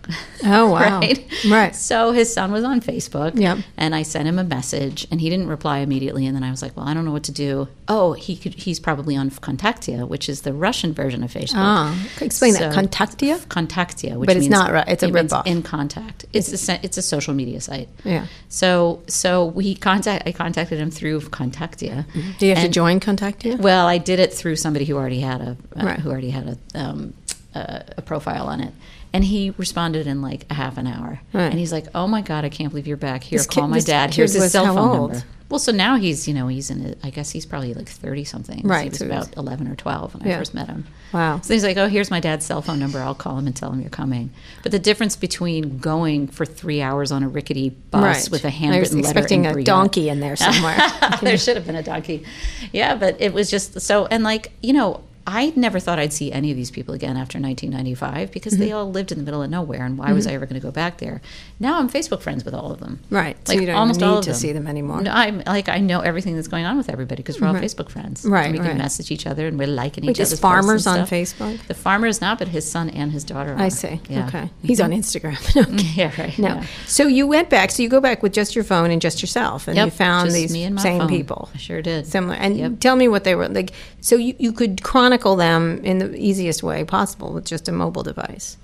[0.45, 0.99] oh, wow.
[1.01, 1.25] right?
[1.49, 1.75] Right.
[1.75, 3.39] So his son was on Facebook.
[3.39, 3.59] Yep.
[3.77, 6.25] And I sent him a message, and he didn't reply immediately.
[6.25, 8.53] And then I was like, "Well, I don't know what to do." Oh, he could.
[8.53, 11.53] He's probably on VKontakte, which is the Russian version of Facebook.
[11.55, 12.73] Ah, explain that.
[12.73, 13.45] VKontakte?
[13.45, 15.45] VKontakte, which But it's means- not Ru- it's a it ripoff.
[15.47, 16.25] In contact.
[16.33, 17.89] It's a it's a social media site.
[18.03, 18.27] Yeah.
[18.49, 20.27] So so we contact.
[20.27, 22.05] I contacted him through VKontakte.
[22.37, 23.59] Do you have to join VKontakte?
[23.59, 25.99] Well, I did it through somebody who already had a uh, Right.
[25.99, 27.13] who already had a um,
[27.53, 28.73] a, a profile on it.
[29.13, 31.19] And he responded in like a half an hour.
[31.33, 31.43] Right.
[31.49, 33.39] And he's like, "Oh my god, I can't believe you're back here.
[33.39, 34.13] This Call kid- my dad.
[34.13, 35.11] Here's his cell phone old?
[35.11, 36.85] number." Well, so now he's you know he's in.
[37.03, 38.61] A, I guess he's probably like thirty something.
[38.65, 40.35] Right, He was so he's- about eleven or twelve when Yeah.
[40.35, 40.85] I first met him.
[41.11, 41.41] Wow.
[41.41, 42.99] So he's like, "Oh, here's my dad's cell phone number.
[42.99, 44.29] I'll call him and tell him you're coming."
[44.63, 48.31] But the difference between going for three hours on a rickety bus Right.
[48.31, 50.77] with a I was handwritten letter expecting in a donkey in there somewhere.
[51.21, 52.23] there should have been a donkey.
[52.71, 55.01] Yeah, but it was just so, and like, you know,
[55.33, 58.61] I never thought I'd see any of these people again after 1995 because Mm-hmm.
[58.63, 60.65] they all lived in the middle of nowhere, and why was I ever going to
[60.65, 61.21] go back there?
[61.59, 62.99] Now I'm Facebook friends with all of them.
[63.09, 65.01] Right, so Like you don't almost need all of to see them anymore.
[65.01, 67.63] No, I'm like I know everything that's going on with everybody because we're all Right.
[67.63, 68.25] Facebook friends.
[68.25, 68.77] Right, we can right.
[68.77, 70.35] message each other and we're liking each other.
[70.35, 71.07] farmers on and.
[71.07, 71.61] Facebook?
[71.67, 73.53] The farmer is not, but his son and his daughter.
[73.53, 73.59] Are.
[73.59, 74.01] I see.
[74.09, 74.27] Yeah.
[74.27, 74.49] Okay.
[74.63, 75.37] He's on Instagram.
[75.73, 75.87] okay.
[76.01, 76.37] Yeah, right.
[76.39, 76.47] No.
[76.55, 76.65] yeah.
[76.87, 77.71] So you went back.
[77.71, 80.31] So you go back with just your phone and just yourself, and Yep, you found
[80.31, 81.09] these me and my same phone.
[81.09, 81.49] people.
[81.53, 82.07] I sure did.
[82.07, 82.35] Similar.
[82.35, 82.79] And Yep.
[82.79, 83.71] tell me what they were like.
[84.01, 88.03] So you, you could chronicle them in the easiest way possible with just a mobile
[88.03, 88.57] device.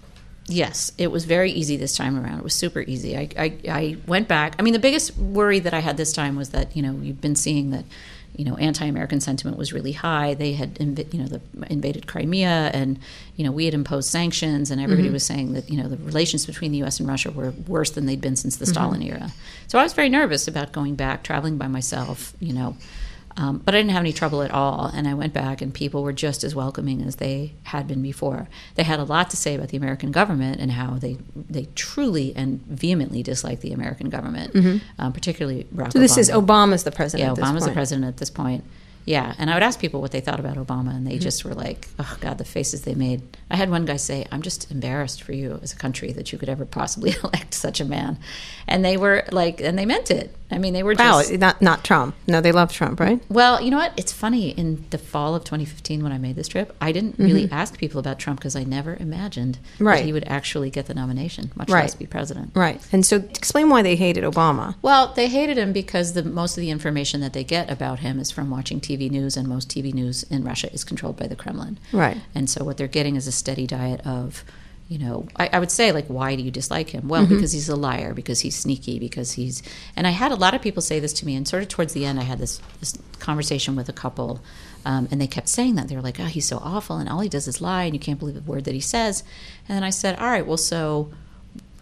[0.50, 2.40] Yes, it was very easy this time around.
[2.40, 3.18] It was super easy.
[3.18, 4.56] I, I, I went back.
[4.58, 7.20] I mean, the biggest worry that I had this time was that you know you've
[7.20, 7.84] been seeing that
[8.38, 10.36] you know anti-American sentiment was really high.
[10.36, 12.98] They had inv- you know the, invaded Crimea, and
[13.36, 15.14] you know we had imposed sanctions, and everybody mm-hmm.
[15.14, 17.02] was saying that you know the relations between the U.S.
[17.02, 18.72] and Russia were worse than they'd been since the mm-hmm.
[18.72, 19.32] Stalin era.
[19.68, 22.34] So I was very nervous about going back, traveling by myself.
[22.40, 22.78] You know.
[23.40, 24.86] Um, but I didn't have any trouble at all.
[24.94, 28.48] And I went back, and people were just as welcoming as they had been before.
[28.76, 32.36] They had a lot to say about the American government and how they they truly
[32.36, 35.92] and vehemently dislike the American government, um, particularly Barack Mm-hmm.
[35.92, 36.20] So this Obama.
[36.20, 37.26] is Obama's the president.
[37.28, 38.64] yeah, at this Obama's the president at this point.
[39.06, 41.22] Yeah, and I would ask people what they thought about Obama, and they Mm-hmm.
[41.22, 44.42] just were like, "Oh God, the faces they made." I had one guy say, "I'm
[44.42, 47.86] just embarrassed for you as a country that you could ever possibly elect such a
[47.86, 48.18] man,"
[48.68, 50.36] and they were like, and they meant it.
[50.50, 52.16] I mean, they were Wow, just not not Trump.
[52.26, 53.22] No, they love Trump, right?
[53.30, 53.92] well, you know what?
[53.98, 54.52] It's funny.
[54.52, 58.00] In the fall of 2015, when I made this trip, I didn't really ask people
[58.00, 59.88] about Trump because I never imagined Mm-hmm.
[59.88, 59.98] Right.
[59.98, 61.82] that he would actually get the nomination, much Right.
[61.82, 62.52] less be president.
[62.56, 62.82] Right.
[62.94, 64.76] And so explain why they hated Obama.
[64.82, 68.20] Well, they hated him because the most of the information that they get about him
[68.20, 71.36] is from watching TV news, and most TV news in Russia is controlled by the
[71.36, 71.78] Kremlin.
[71.92, 72.18] Right.
[72.34, 74.44] And so what they're getting is a steady diet of,
[74.88, 77.10] you know, I, I would say like, why do you dislike him?
[77.10, 79.62] Well, because he's a liar, because he's sneaky, because he's.
[79.96, 81.94] And I had a lot of people say this to me, and sort of towards
[81.94, 84.42] the end, I had this this conversation with a couple.
[84.86, 87.20] Um, and they kept saying that they were like, "Oh, he's so awful, and all
[87.20, 89.24] he does is lie, and you can't believe a word that he says."
[89.68, 91.12] And then I said, "All right, well, so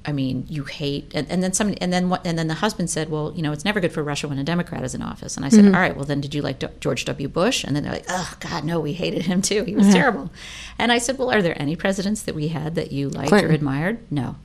[0.07, 2.89] I mean, you hate, and, and then somebody, and then what, and then the husband
[2.89, 5.35] said, well, you know, it's never good for Russia when a Democrat is in office.
[5.35, 5.73] And I said, Mm-hmm.
[5.75, 7.27] all right, well, then did you like D- George W.
[7.27, 7.63] Bush?
[7.63, 9.63] And then they're like, oh God, no, we hated him too.
[9.63, 10.29] He was terrible.
[10.77, 13.49] And I said, well, are there any presidents that we had that you liked Clinton.
[13.51, 13.97] or admired?
[14.11, 14.35] No,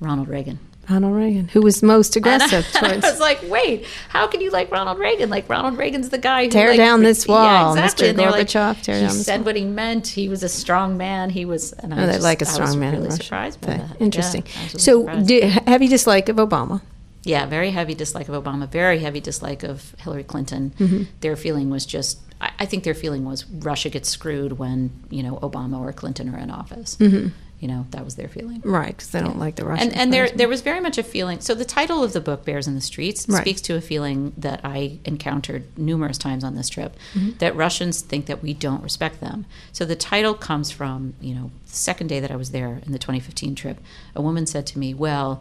[0.00, 0.58] Ronald Reagan.
[0.90, 4.50] Ronald Reagan, who was most And I, aggressive I was like, wait, how can you
[4.50, 5.30] like Ronald Reagan?
[5.30, 8.06] Like Ronald Reagan's the guy who Tear like, down this Yeah, wall, exactly.
[8.06, 8.10] Mr.
[8.10, 9.44] And they're like, Gorbachev, tear he down said wall.
[9.46, 10.08] what he meant.
[10.08, 11.30] He was a strong man.
[11.30, 14.00] He was, and I Oh, they like a strong was man really surprised by that.
[14.00, 14.44] Interesting.
[14.44, 16.82] Yeah, so, di- heavy dislike of Obama.
[17.24, 20.74] Yeah, very heavy dislike of Obama, very heavy dislike of Hillary Clinton.
[20.78, 21.02] Mm-hmm.
[21.20, 25.22] Their feeling was just, I, I think their feeling was Russia gets screwed when, you
[25.22, 26.96] know, Obama or Clinton are in office.
[27.62, 28.60] You know, that was their feeling.
[28.64, 29.92] Right, because they don't like the Russians.
[29.92, 31.38] And, and there, there was very much a feeling.
[31.40, 33.40] So the title of the book, "Bears in the Streets," Right.
[33.40, 36.96] speaks to a feeling that I encountered numerous times on this trip.
[37.14, 37.38] Mm-hmm.
[37.38, 39.46] That Russians think that we don't respect them.
[39.70, 42.90] So the title comes from, you know, the second day that I was there in
[42.90, 43.78] the 2015 trip.
[44.16, 45.40] A woman said to me, "Well,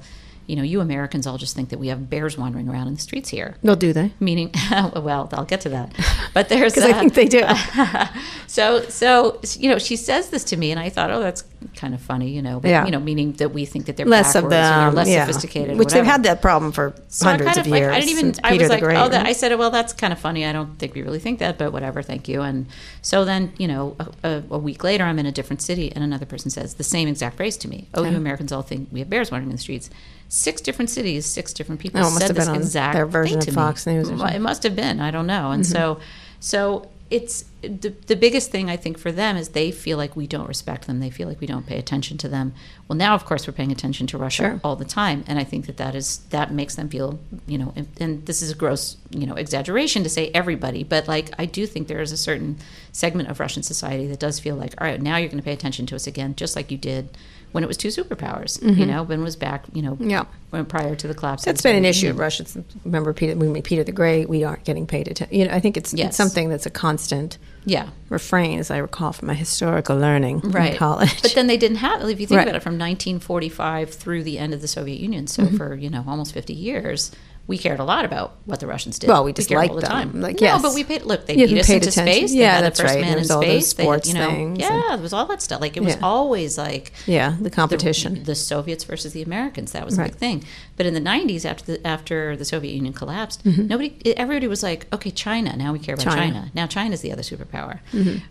[0.51, 2.99] you know, you Americans all just think that we have bears wandering around in the
[2.99, 4.11] streets here." Well, do they?
[4.19, 5.93] Meaning, well, I'll get to that.
[6.33, 7.43] But there's Because I uh, think they do.
[8.51, 11.93] so so you know she says this to me and i thought oh that's kind
[11.93, 12.85] of funny you know but, Yeah.
[12.85, 15.25] you know meaning that we think that they're Less of backwards or them, less yeah.
[15.25, 17.95] sophisticated Which they've had that problem for so hundreds kind of, of like years.
[17.95, 19.25] I didn't even I Peter was like Great, oh that?
[19.25, 21.71] I said well that's kind of funny I don't think we really think that but
[21.71, 22.65] whatever thank you and
[23.01, 26.03] so then you know a, a, a week later I'm in a different city and
[26.03, 28.99] another person says the same exact phrase to me oh you Americans all think we
[28.99, 29.89] have bears wandering in the streets
[30.31, 33.41] six different cities six different people Oh, it must said have this exact their version
[33.41, 33.97] thing of to me.
[33.97, 35.73] News it must have been I don't know and mm-hmm.
[35.73, 35.99] so
[36.39, 40.25] so it's the, the biggest thing I think for them is they feel like we
[40.27, 41.01] don't respect them.
[41.01, 42.53] They feel like we don't pay attention to them.
[42.87, 44.61] Well, now of course we're paying attention to Russia Sure.
[44.63, 47.73] all the time, and I think that that is that makes them feel you know.
[47.75, 51.45] And, and this is a gross you know exaggeration to say everybody, but like I
[51.45, 52.55] do think there is a certain
[52.93, 55.53] segment of Russian society that does feel like all right, now you're going to pay
[55.53, 57.09] attention to us again, just like you did
[57.51, 58.61] when it was two superpowers.
[58.77, 60.09] You know, when it was back you know Mm-hmm.
[60.09, 60.23] Yeah.
[60.51, 61.43] when prior to the collapse.
[61.45, 62.15] That's been an issue Union.
[62.15, 62.57] of Russians.
[62.85, 65.37] Remember, Peter, we Peter the Great, we aren't getting paid attention.
[65.37, 66.07] You know, I think it's, Yes.
[66.09, 67.89] it's something that's a constant Yeah.
[68.09, 71.21] refrain, as I recall from my historical learning in college.
[71.21, 72.47] But then they didn't have, if you think Right.
[72.47, 75.57] about it, from 1945 through the end of the Soviet Union, so Mm-hmm.
[75.57, 77.11] for, you know, almost 50 years,
[77.47, 79.07] we cared a lot about what the Russians did.
[79.09, 79.91] Well, we just cared liked all the them.
[80.11, 80.21] time.
[80.21, 80.61] Like, no, yes.
[80.61, 82.13] but we paid, look, they Yeah, beat us paid into attention.
[82.13, 82.31] space.
[82.31, 83.01] They Yeah, had that's the first right.
[83.01, 83.73] man in all those space.
[83.73, 85.59] They, sports you know, things Yeah, there was all that stuff.
[85.59, 86.01] Like, it was Yeah.
[86.03, 88.23] always like, yeah, the the- competition.
[88.23, 89.71] The, Soviets versus the Americans.
[89.73, 90.11] That was a Right.
[90.11, 90.43] big thing.
[90.77, 93.67] But in the '90s, after the after the Soviet Union collapsed, Mm-hmm.
[93.67, 95.55] nobody, everybody was like, "Okay, China.
[95.57, 96.21] Now we care about China.
[96.21, 96.51] China.
[96.55, 97.79] Now China's the other superpower."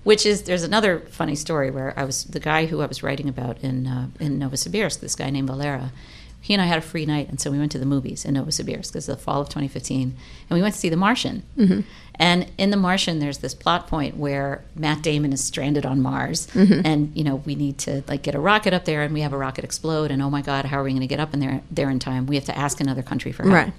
[0.04, 3.28] Which is there's another funny story where I was the guy who I was writing
[3.28, 5.00] about in uh, in Novosibirsk.
[5.00, 5.92] This guy named Valera.
[6.40, 8.34] He and I had a free night, and so we went to the movies in
[8.34, 8.96] Novosibirsk.
[8.96, 10.14] It's the fall of 2015, and
[10.50, 11.42] we went to see The Martian.
[11.56, 11.80] Mm-hmm.
[12.14, 16.46] And in The Martian, there's this plot point where Matt Damon is stranded on Mars,
[16.48, 16.80] mm-hmm.
[16.84, 19.32] and you know we need to like get a rocket up there, and we have
[19.32, 21.40] a rocket explode, and oh my God, how are we going to get up in
[21.40, 22.26] there there in time?
[22.26, 23.54] We have to ask another country for help.
[23.54, 23.72] Right.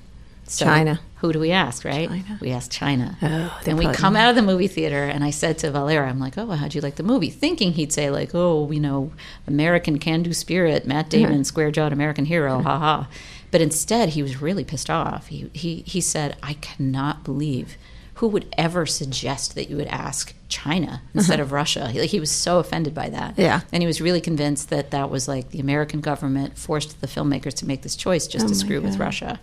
[0.51, 0.99] So China.
[1.19, 2.09] Who do we ask, right?
[2.09, 2.37] China.
[2.41, 3.17] We ask China.
[3.21, 6.19] Oh, and we come out of the movie theater, and I said to Valera, I'm
[6.19, 7.29] like, oh, well, how'd you like the movie?
[7.29, 9.13] Thinking he'd say, like, oh, you know,
[9.47, 13.07] American can do spirit, Matt Damon, square jawed American hero, ha ha.
[13.49, 15.27] But instead, he was really pissed off.
[15.27, 17.77] He, he, he said, I cannot believe
[18.15, 21.89] who would ever suggest that you would ask China instead of Russia.
[21.89, 23.31] He, like, he was so offended by that.
[23.31, 23.41] Uh-huh.
[23.41, 23.61] Yeah.
[23.71, 27.53] And he was really convinced that that was like the American government forced the filmmakers
[27.55, 29.05] to make this choice just Oh to screw with God.
[29.05, 29.39] Russia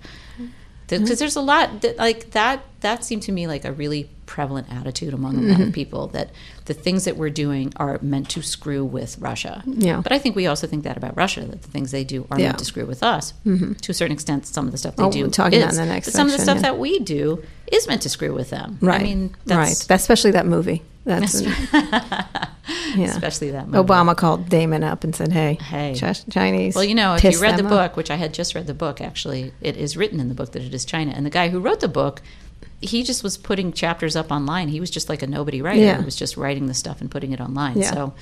[0.89, 4.67] because there's a lot that, like that that seemed to me like a really prevalent
[4.73, 5.51] attitude among a Mm-hmm.
[5.51, 6.31] lot of people that
[6.69, 9.63] the things that we're doing are meant to screw with Russia.
[9.67, 10.01] Yeah.
[10.01, 12.39] But I think we also think that about Russia that the things they do are
[12.39, 12.47] Yeah.
[12.49, 13.35] meant to screw with us.
[13.45, 13.73] Mm-hmm.
[13.75, 15.79] To a certain extent, some of the stuff they Oh, do we'll talk about is.
[15.79, 16.63] in the next but some of the stuff yeah.
[16.63, 18.79] that we do is meant to screw with them.
[18.81, 19.01] Right.
[19.01, 19.73] I mean, right.
[19.73, 20.83] Especially that movie.
[21.05, 21.41] That's
[22.97, 23.07] yeah.
[23.07, 23.79] especially that movie.
[23.89, 25.95] Obama called Damon up and said, "Hey, Hey.
[25.95, 28.55] Ch- Chinese." Well, you know, if you read the book, off." which I had just
[28.55, 31.13] read the book, actually, it is written in the book that it is China.
[31.15, 32.21] And the guy who wrote the book,
[32.81, 34.69] he just was putting chapters up online.
[34.69, 35.81] He was just like a nobody writer.
[35.81, 35.99] Yeah.
[35.99, 37.79] He was just writing the stuff and putting it online.
[37.79, 37.93] Yeah.
[37.93, 38.15] So,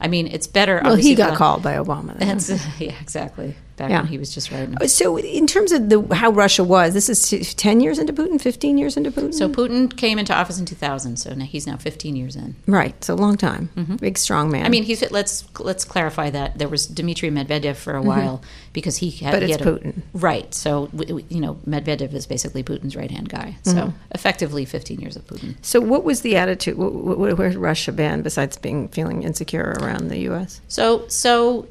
[0.00, 0.80] I mean, it's better.
[0.82, 2.18] well, he got called by Obama.
[2.18, 2.28] then.
[2.28, 3.54] That's, yeah, exactly.
[3.78, 4.00] Back Yeah.
[4.02, 4.76] when he was just writing.
[4.88, 8.76] So, in terms of the how Russia was, this is ten years into Putin, fifteen
[8.76, 9.32] years into Putin.
[9.32, 11.16] So Putin came into office in 2000.
[11.16, 12.56] So now he's now 15 years in.
[12.66, 14.60] right, so a long time, big strong man.
[14.62, 14.66] Mm-hmm.
[14.66, 18.96] I mean, he's let's let's clarify that there was Dmitry Medvedev for a while because
[18.98, 19.40] he had, Mm-hmm.
[19.40, 20.02] But he it's had a- Putin.
[20.12, 20.52] right?
[20.54, 20.90] So
[21.30, 23.56] you know, Medvedev is basically Putin's right hand guy.
[23.62, 23.96] So Mm-hmm.
[24.12, 25.54] effectively, 15 years of Putin.
[25.62, 26.74] so what was the attitude?
[26.76, 30.60] Wh- wh- wh- Where had Russia been besides being feeling insecure around the U.S.?
[30.68, 31.66] So so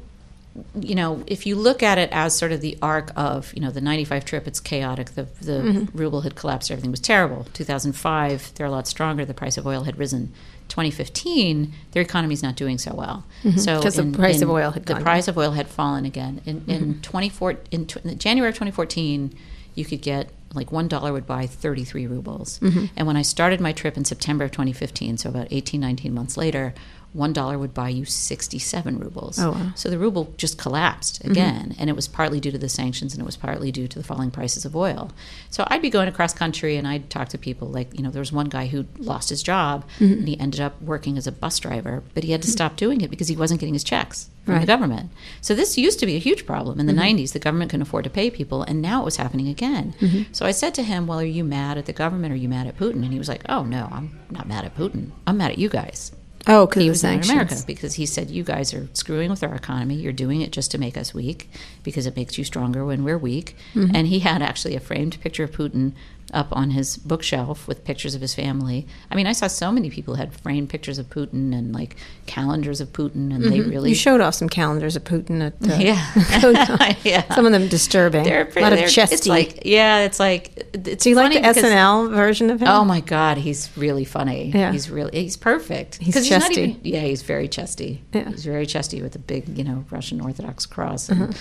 [0.80, 3.70] you know, if you look at it as sort of the arc of you know
[3.70, 5.10] the 95 trip, it's chaotic.
[5.14, 5.96] The the Mm-hmm.
[5.98, 6.70] ruble had collapsed.
[6.70, 7.46] Everything was terrible.
[7.54, 9.24] 2005, they're a lot stronger.
[9.24, 10.32] The price of oil had risen.
[10.68, 13.24] 2015, their economy's not doing so well.
[13.42, 13.58] Mm-hmm.
[13.58, 16.04] So 'Cause the in- price of oil had the gone price of oil had fallen
[16.04, 16.40] again.
[16.44, 16.70] In mm-hmm.
[16.70, 19.34] in 24 in, tw- in January of 2014,
[19.74, 22.58] you could get like one dollar would buy 33 rubles.
[22.60, 22.86] Mm-hmm.
[22.96, 26.36] And when I started my trip in September of 2015, so about 18, 19 months
[26.36, 26.74] later,
[27.12, 29.38] one dollar would buy you 67 rubles.
[29.38, 29.72] Oh, wow.
[29.74, 31.32] So the ruble just collapsed mm-hmm.
[31.32, 33.98] again, and it was partly due to the sanctions, and it was partly due to
[33.98, 35.10] the falling prices of oil.
[35.50, 38.20] So I'd be going across country, and I'd talk to people like, you know, there
[38.20, 40.12] was one guy who lost his job, Mm-hmm.
[40.12, 42.52] and he ended up working as a bus driver, but he had to mm-hmm.
[42.52, 45.10] stop doing it because he wasn't getting his checks from the government.
[45.42, 47.18] So this used to be a huge problem in the mm-hmm.
[47.18, 47.32] 90s.
[47.32, 49.94] The government couldn't afford to pay people, and now it was happening again.
[50.32, 52.32] So I said to him, "Well, are you mad at the government?
[52.32, 54.64] Or are you mad at Putin?" And he was like, "Oh no, I'm not mad
[54.64, 55.10] at Putin.
[55.26, 56.12] I'm mad at you guys."
[56.46, 57.30] Oh, because he was the sanctions.
[57.30, 59.96] America because he said you guys are screwing with our economy.
[59.96, 61.50] You're doing it just to make us weak
[61.82, 63.56] because it makes you stronger when we're weak.
[63.74, 63.94] Mm-hmm.
[63.94, 65.92] And he had actually a framed picture of Putin
[66.32, 68.86] up on his bookshelf with pictures of his family.
[69.10, 72.80] I mean, I saw so many people had framed pictures of Putin and like calendars
[72.80, 73.86] of Putin, and they really Mm-hmm.
[73.88, 77.34] You showed off some calendars of Putin at uh, yeah, yeah.
[77.34, 78.24] Some of them disturbing.
[78.24, 79.14] They're a lot of chesty.
[79.14, 81.04] It's like yeah, it's like it's.
[81.04, 82.68] Do you like the because- SNL version of him?
[82.68, 84.50] Oh my God, he's really funny.
[84.50, 84.72] Yeah.
[84.72, 85.96] He's really he's perfect.
[85.96, 86.60] He's not chesty.
[86.62, 88.02] even yeah, he's very chesty.
[88.12, 88.22] Yeah.
[88.22, 88.30] Uh-huh.
[88.32, 91.08] He's very chesty with a big you know Russian Orthodox cross.
[91.08, 91.38] And,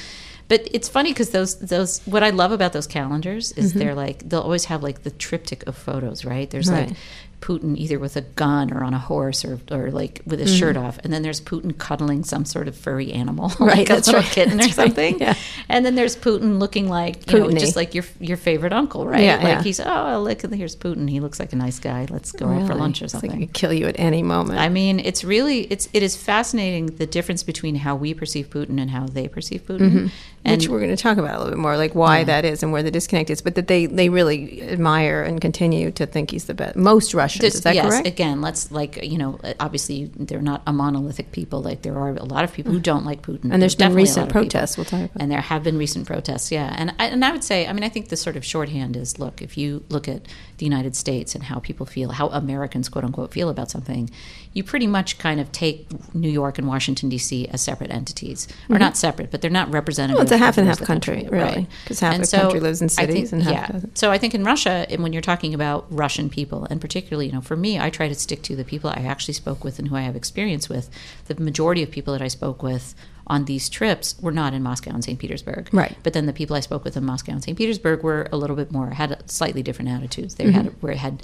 [0.50, 4.28] But it's funny because those those what I love about those calendars is they're like
[4.30, 6.50] they'll always have like the triptych of photos, right?
[6.50, 6.76] There's Mm-hmm.
[6.76, 6.88] Right.
[6.90, 6.98] like
[7.40, 10.76] Putin either with a gun or on a horse or, or like with his shirt
[10.76, 13.64] off, and then there's Putin cuddling some sort of furry animal, Mm-hmm.
[13.68, 15.20] Right, like a that's little right, kitten or that's right, something.
[15.20, 15.36] yeah.
[15.70, 17.60] And then there's Putin looking like you Putin-y.
[17.60, 19.22] just like your your favorite uncle, right?
[19.24, 19.62] Yeah, like yeah.
[19.62, 21.08] he's oh look here's Putin.
[21.10, 22.08] He looks like a nice guy.
[22.10, 23.40] Let's go out for lunch or It's like something.
[23.40, 24.58] he could kill you at any moment.
[24.60, 28.82] I mean, it's really it's it is fascinating the difference between how we perceive Putin
[28.82, 29.80] and how they perceive Putin.
[29.92, 30.08] Mm-hmm.
[30.48, 32.24] And Which we're going to talk about a little bit more, like why Yeah.
[32.26, 33.42] that is and where the disconnect is.
[33.42, 36.76] But that they, they really admire and continue to think he's the best.
[36.78, 38.08] Most Russians, There's- is that yes, correct?
[38.08, 41.62] again, let's like you know, obviously they're not a monolithic people.
[41.62, 43.54] Like there are a lot of people who don't like Putin, Mm.
[43.54, 44.42] And there's been recent of people.
[44.44, 44.78] protests.
[44.78, 45.22] We'll talk about.
[45.22, 46.74] And there have been recent protests, yeah.
[46.78, 49.20] And I, and I would say, I mean, I think the sort of shorthand is
[49.20, 50.22] look, if you look at
[50.58, 54.10] the United States and how people feel, how Americans, quote unquote, feel about something,
[54.54, 57.48] you pretty much kind of take New York and Washington, D.C.
[57.50, 58.48] as separate entities.
[58.70, 60.16] Or not separate, but they're not representative.
[60.16, 60.18] Mm-hmm.
[60.18, 62.82] Well, it's a half and half country country, really, 'cause half And the country lives
[62.82, 63.68] in I think- cities and half yeah.
[63.68, 63.98] doesn't.
[63.98, 67.32] So I think in Russia, and when you're talking about Russian people, and particularly, you
[67.34, 69.90] know, for me, I try to stick to the people I actually spoke with and
[69.90, 70.90] who I have experience with.
[71.26, 72.96] The majority of people that I spoke with
[73.28, 75.20] on these trips were not in Moscow and St.
[75.20, 75.70] Petersburg.
[75.72, 75.96] Right.
[76.04, 77.58] But then the people I spoke with in Moscow and St.
[77.58, 80.36] Petersburg were a little bit more had slightly different attitudes.
[80.36, 81.22] They had where had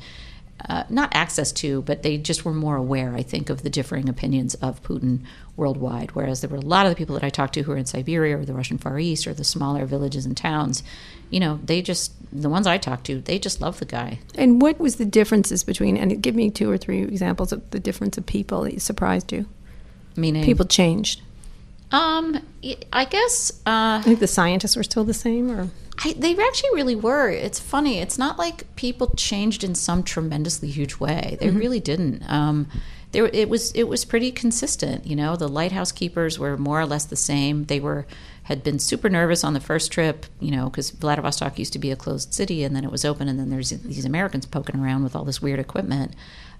[0.69, 4.07] uh, not access to, but they just were more aware, I think, of the differing
[4.07, 5.19] opinions of Putin
[5.57, 6.11] worldwide.
[6.11, 7.85] Whereas there were a lot of the people that I talked to who were in
[7.85, 10.81] Siberia or the Russian Far East or the smaller villages and towns,
[11.29, 14.19] you know, they just, the ones I talked to, they just love the guy.
[14.35, 15.97] And what was the differences between?
[15.97, 19.47] And give me two or three examples of the difference of people that surprised you.
[20.15, 21.21] Meaning, People changed.
[21.93, 22.43] Um,
[22.91, 25.69] I guess, uh, I think the scientists were still the same, or
[26.03, 27.29] I, they actually really were.
[27.29, 27.99] It's funny.
[27.99, 31.37] It's not like people changed in some tremendously huge way.
[31.39, 32.27] They really didn't.
[32.27, 32.67] Um,
[33.11, 35.05] there, it was it was pretty consistent.
[35.05, 37.65] You know, the lighthouse keepers were more or less the same.
[37.65, 38.07] They were
[38.41, 40.25] had been super nervous on the first trip.
[40.39, 43.27] You know, because Vladivostok used to be a closed city, and then it was open,
[43.27, 46.15] and then there's these Americans poking around with all this weird equipment,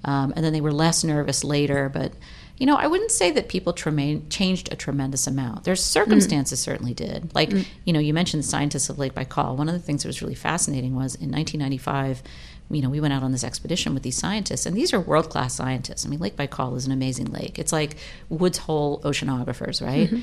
[0.05, 2.13] um, and then they were less nervous later, but.
[2.57, 5.63] You know, I wouldn't say that people trema- changed a tremendous amount.
[5.63, 5.79] Their hmm.
[5.79, 7.33] circumstances certainly did.
[7.33, 7.61] Like, hmm.
[7.85, 9.55] you know, you mentioned scientists of Lake Baikal.
[9.55, 12.23] One of the things that was really fascinating was in 1995,
[12.69, 15.29] you know, we went out on this expedition with these scientists, and these are world
[15.29, 16.05] class scientists.
[16.05, 17.59] I mean, Lake Baikal is an amazing lake.
[17.59, 17.97] It's like
[18.29, 20.09] Woods Hole oceanographers, right?
[20.09, 20.21] Mm-hmm.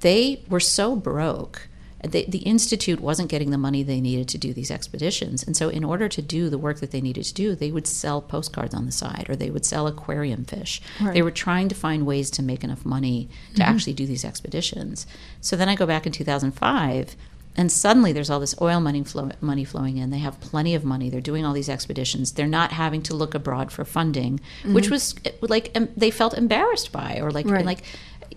[0.00, 1.68] They were so broke.
[2.02, 5.68] The, the institute wasn't getting the money they needed to do these expeditions, and so
[5.68, 8.74] in order to do the work that they needed to do, they would sell postcards
[8.74, 10.80] on the side, or they would sell aquarium fish.
[11.12, 13.70] They were trying to find ways to make enough money to mm-hmm.
[13.70, 15.06] actually do these expeditions.
[15.40, 17.16] So then I go back in 2005,
[17.56, 20.10] and suddenly there's all this oil money, flow, money flowing in.
[20.10, 21.10] They have plenty of money.
[21.10, 22.32] They're doing all these expeditions.
[22.32, 24.92] They're not having to look abroad for funding, which mm-hmm.
[24.92, 27.66] was like they felt embarrassed by, or like Right.
[27.66, 27.82] like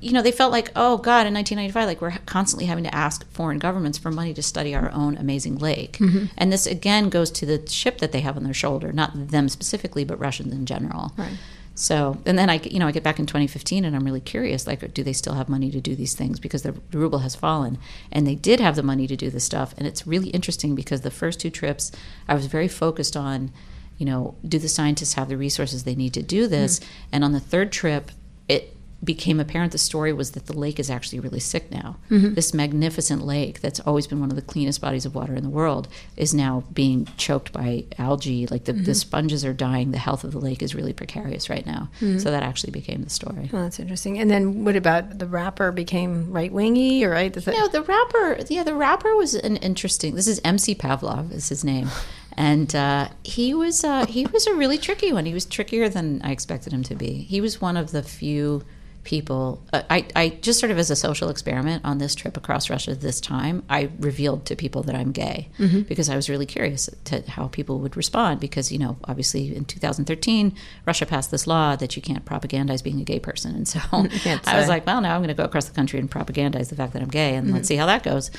[0.02, 3.30] you know, they felt like, oh God, in 1995, like we're constantly having to ask
[3.32, 5.98] foreign governments for money to study our own amazing lake.
[5.98, 6.26] Mm-hmm.
[6.38, 9.50] And this again goes to the ship that they have on their shoulder, not them
[9.50, 11.14] specifically, but Russians in general.
[11.18, 11.38] Right.
[11.76, 14.68] So, and then I, you know, I get back in 2015, and I'm really curious.
[14.68, 16.40] Like, do they still have money to do these things?
[16.40, 17.80] Because the ruble has fallen,
[18.12, 19.74] and they did have the money to do this stuff.
[19.78, 21.92] And it's really interesting because the first two trips,
[22.28, 23.52] I was very focused on,
[23.98, 26.80] you know, do the scientists have the resources they need to do this?
[26.80, 26.86] Mm.
[27.14, 28.12] And on the third trip,
[28.48, 31.98] it became apparent the story was that the lake is actually really sick now.
[32.10, 35.50] This magnificent lake that's always been one of the cleanest bodies of water in the
[35.50, 38.48] world is now being choked by algae.
[38.48, 39.92] Like the, the sponges are dying.
[39.92, 41.90] The health of the lake is really precarious right now.
[42.00, 43.50] So that actually became the story.
[43.52, 44.20] well, that's interesting.
[44.20, 47.34] And then what about the rapper became right wingy, or right?
[47.34, 48.38] That, No, the rapper.
[48.50, 50.16] Yeah, the rapper was an interesting.
[50.16, 51.90] This is MC Pavlov is his name,
[52.38, 55.26] and uh, he was uh, he was a really tricky one.
[55.26, 57.14] He was trickier than I expected him to be.
[57.24, 58.64] He was one of the few
[59.04, 59.62] people.
[59.72, 62.96] Uh, I I just sort of as a social experiment on this trip across Russia
[62.96, 65.50] this time, I revealed to people that I'm gay
[65.88, 68.40] because I was really curious to how people would respond.
[68.40, 73.00] Because you know, obviously in 2013, Russia passed this law that you can't propagandize being
[73.00, 75.66] a gay person, and so I was like, well, now I'm going to go across
[75.66, 78.32] the country and propagandize the fact that I'm gay, and let's see how that goes.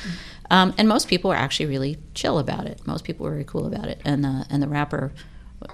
[0.50, 2.86] Um, and most people were actually really chill about it.
[2.86, 5.12] Most people were very cool about it, and uh, and the rapper,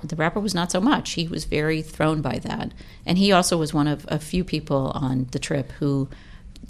[0.05, 1.13] the rapper was not so much.
[1.13, 2.73] He was very thrown by that,
[3.05, 6.09] and he also was one of a few people on the trip who,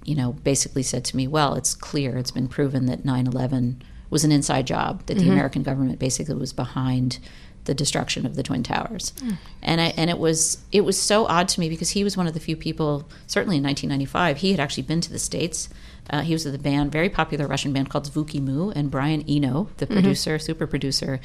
[0.04, 4.24] you know, basically said to me, "Well, it's clear, it's been proven that 9/11 was
[4.24, 5.06] an inside job.
[5.06, 5.32] That the mm-hmm.
[5.32, 7.18] American government basically was behind."
[7.64, 9.36] the destruction of the twin towers mm.
[9.62, 12.26] and I, and it was it was so odd to me because he was one
[12.26, 15.68] of the few people certainly in 1995 he had actually been to the states
[16.08, 19.22] uh, he was with a band very popular russian band called zvuki mu and brian
[19.28, 19.94] eno the mm-hmm.
[19.94, 21.20] producer super producer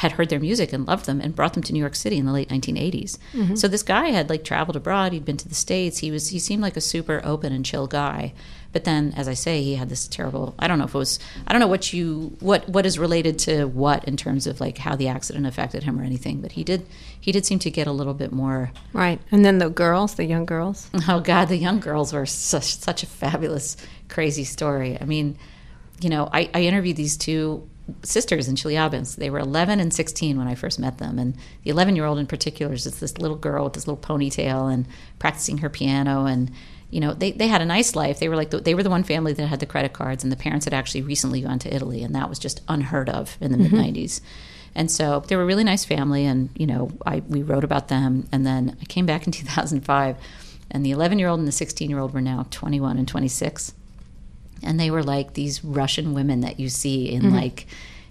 [0.00, 2.26] had heard their music and loved them and brought them to new york city in
[2.26, 3.54] the late 1980s mm-hmm.
[3.54, 5.12] so this guy had like traveled abroad.
[5.12, 5.98] He'd been to the states.
[5.98, 8.32] He was he seemed like a super open and chill guy.
[8.72, 11.18] But then as i say he had this terrible i don't know if it was
[11.44, 14.78] i don't know what you what what is related to what in terms of like
[14.78, 16.86] how the accident affected him or anything but he did
[17.20, 19.20] he did seem to get a little bit more right?
[19.32, 20.88] And then the girls, the young girls.
[21.08, 23.76] oh god the young girls were such such a fabulous
[24.08, 24.96] crazy story.
[25.00, 25.36] I mean
[26.00, 27.68] you know i, I interviewed these two
[28.02, 29.16] sisters in Chelyabinsk.
[29.16, 31.18] They were 11 and 16 when I first met them.
[31.18, 34.02] And the 11 year old in particular is just this little girl with this little
[34.02, 34.86] ponytail and
[35.18, 36.26] practicing her piano.
[36.26, 36.50] And,
[36.90, 38.18] you know, they, they had a nice life.
[38.18, 40.32] They were like, the, they were the one family that had the credit cards, and
[40.32, 43.52] the parents had actually recently gone to Italy, and that was just unheard of in
[43.52, 43.76] the mm-hmm.
[43.76, 44.20] mid 90s.
[44.74, 47.88] And so they were a really nice family, and, you know, I, we wrote about
[47.88, 48.28] them.
[48.32, 50.16] And then I came back in 2005,
[50.70, 53.72] and the 11 year old and the 16 year old were now 21 and 26.
[54.62, 57.66] And they were like these Russian women that you see in like,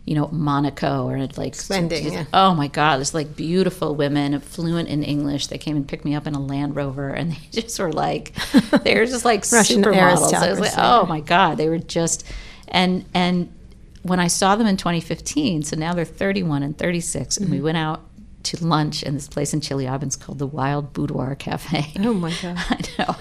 [0.06, 2.26] you know, Monaco or like Spending, yeah.
[2.34, 5.47] Oh my God, it's like beautiful women, fluent in English.
[5.47, 8.34] They came and picked me up in a Land Rover, and they just were like,
[8.84, 10.34] they were just like Russian supermodels.
[10.34, 12.26] I was like, oh my God, they were just,
[12.70, 13.54] and and
[14.02, 17.54] when I saw them in 2015, so now they're 31 and 36, and Mm-hmm.
[17.56, 18.02] we went out
[18.44, 21.94] to lunch in this place in Chelyabinsk called the Wild Boudoir Cafe.
[22.00, 22.58] Oh my God.
[22.58, 23.16] I know.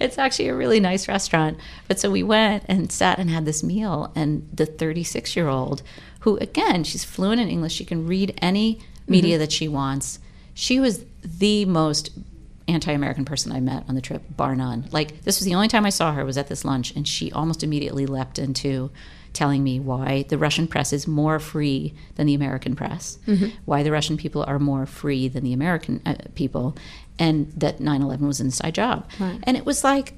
[0.00, 1.58] It's actually a really nice restaurant.
[1.88, 5.82] But so we went and sat and had this meal, and the 36 year old,
[6.20, 9.12] who again, she's fluent in English, she can read any mm-hmm.
[9.12, 10.18] media that she wants.
[10.54, 12.10] She was the most
[12.68, 14.88] anti American person I met on the trip, bar none.
[14.90, 17.30] Like, this was the only time I saw her was at this lunch, and she
[17.32, 18.90] almost immediately leapt into
[19.34, 23.18] telling me why the Russian press is more free than the American press,
[23.66, 26.76] why the Russian people are more free than the American uh, people,
[27.18, 29.04] and that 9/11 was an inside job.
[29.42, 30.14] And it was like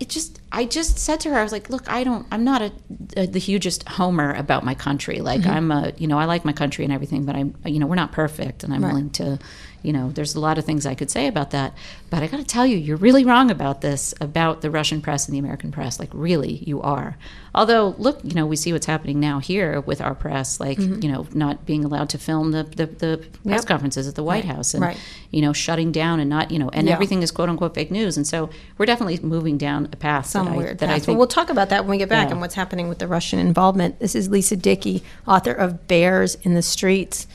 [0.00, 2.62] it just I just said to her I was like, "Look, I don't I'm not
[2.62, 2.72] a,
[3.16, 5.20] a the hugest homer about my country.
[5.20, 7.86] Like I'm a, you know, I like my country and everything, but I'm you know,
[7.86, 9.38] we're not perfect and I'm willing to
[9.82, 11.72] you know, there's a lot of things I could say about that,
[12.10, 15.26] but I got to tell you, you're really wrong about this about the Russian press
[15.26, 15.98] and the American press.
[16.00, 17.16] Like, really, you are.
[17.54, 21.10] Although, look, you know, we see what's happening now here with our press, like, you
[21.10, 23.50] know, not being allowed to film the, the, the press Mm-hmm.
[23.50, 23.66] Yep.
[23.66, 24.96] conferences at the White House and, Right.
[25.30, 26.92] you know, shutting down and not, you know, and Yeah.
[26.94, 28.16] everything is quote unquote fake news.
[28.16, 31.00] And so we're definitely moving down a path some that, I, weird that I path.
[31.02, 31.18] But think.
[31.18, 32.32] we'll talk about that when we get back Yeah.
[32.32, 33.98] and what's happening with the Russian involvement.
[33.98, 37.26] This is Lisa Dickey, author of Bears in the Streets,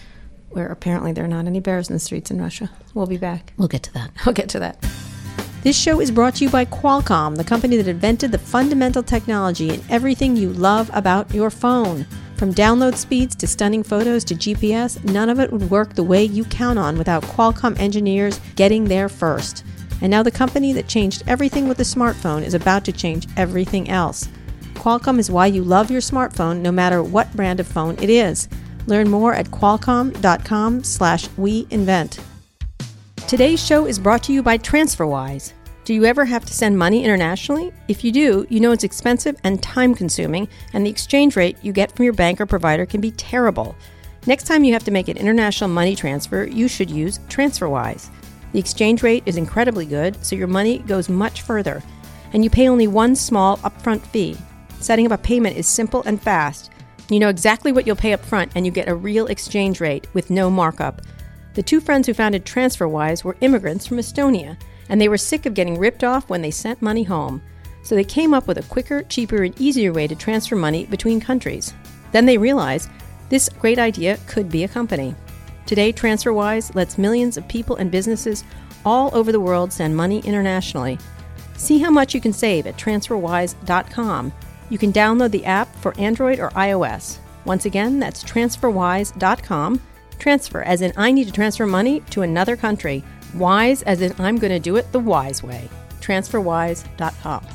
[0.54, 2.70] where apparently there are not any bears in the streets in Russia.
[2.94, 3.54] We'll be back.
[3.58, 4.12] we'll get to that.
[4.26, 4.84] We'll get to that.
[5.64, 9.70] This show is brought to you by Qualcomm, the company that invented the fundamental technology
[9.70, 12.06] in everything you love about your phone.
[12.36, 16.26] From download speeds to stunning photos to GPS, none of it would work the way
[16.26, 19.64] you count on without Qualcomm engineers getting there first.
[20.02, 23.90] And now the company that changed everything with the smartphone is about to change everything
[23.90, 24.28] else.
[24.74, 28.50] Qualcomm is why you love your smartphone no matter what brand of phone it is.
[28.88, 32.20] Learn more at qualcomm.com slash we invent.
[33.28, 35.54] Today's show is brought to you by TransferWise.
[35.86, 37.74] Do you ever have to send money internationally?
[37.88, 41.74] If you do, you know it's expensive and time consuming, and the exchange rate you
[41.74, 43.76] get from your bank or provider can be terrible.
[44.26, 48.10] Next time you have to make an international money transfer, you should use TransferWise.
[48.54, 51.84] The exchange rate is incredibly good, so your money goes much further,
[52.32, 54.38] and you pay only one small upfront fee.
[54.80, 56.72] Setting up a payment is simple and fast.
[57.10, 60.08] You know exactly what you'll pay up front, and you get a real exchange rate
[60.14, 61.02] with no markup.
[61.54, 64.58] The two friends who founded TransferWise were immigrants from Estonia,
[64.90, 67.42] and they were sick of getting ripped off when they sent money home.
[67.84, 71.20] So they came up with a quicker, cheaper, and easier way to transfer money between
[71.20, 71.74] countries.
[72.12, 72.90] Then they realized
[73.30, 75.16] this great idea could be a company.
[75.66, 78.44] Today, TransferWise lets millions of people and businesses
[78.86, 80.98] all over the world send money internationally.
[81.56, 84.34] See how much you can save at transferwise.com.
[84.70, 87.20] You can download the app for Android or iOS.
[87.46, 89.82] Once again, that's transferwise.com.
[90.18, 93.04] Transfer as in I need to transfer money to another country.
[93.36, 95.70] Wise as in I'm going to do it the wise way.
[96.00, 97.46] Transferwise.com.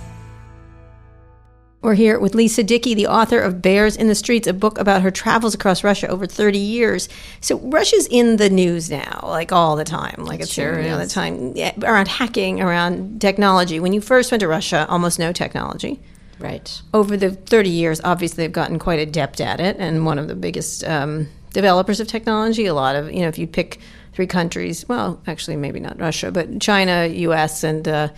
[1.80, 5.00] We're here with Lisa Dickey, the author of Bears in the Streets, a book about
[5.00, 7.08] her travels across Russia over 30 years.
[7.40, 10.16] So Russia's in the news now, like all the time.
[10.18, 13.78] Like it's sure know, the time yeah, around hacking, around technology.
[13.78, 16.00] When you first went to Russia, almost no technology
[16.38, 16.80] Right.
[16.94, 20.36] over the 30 years, obviously they've gotten quite adept at it, and one of the
[20.36, 22.66] biggest um, developers of technology.
[22.66, 23.80] A lot of, you know, if you pick
[24.12, 28.08] three countries, well, actually, maybe not Russia, but China, U.S., and uh,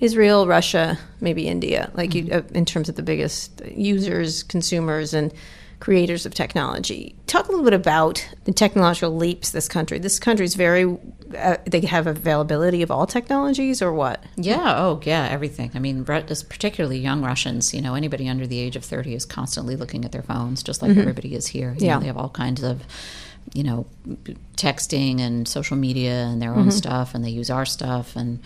[0.00, 5.32] Israel, Russia, maybe India, like you, uh, in terms of the biggest users, consumers, and
[5.80, 7.14] creators of technology.
[7.26, 9.98] Talk a little bit about the technological leaps this country.
[9.98, 10.98] This country is very,
[11.36, 14.22] uh, they have availability of all technologies, or what?
[14.36, 14.74] Yeah.
[14.76, 15.26] Oh, yeah.
[15.30, 15.70] Everything.
[15.74, 17.72] I mean, particularly young Russians.
[17.72, 20.82] You know, anybody under the age of thirty is constantly looking at their phones, just
[20.82, 21.70] like everybody is here.
[21.70, 21.84] You Mm-hmm.
[21.86, 21.94] Yeah.
[21.94, 22.82] know, they have all kinds of,
[23.54, 23.86] you know,
[24.56, 28.40] texting and social media and their own stuff, and they use our stuff, and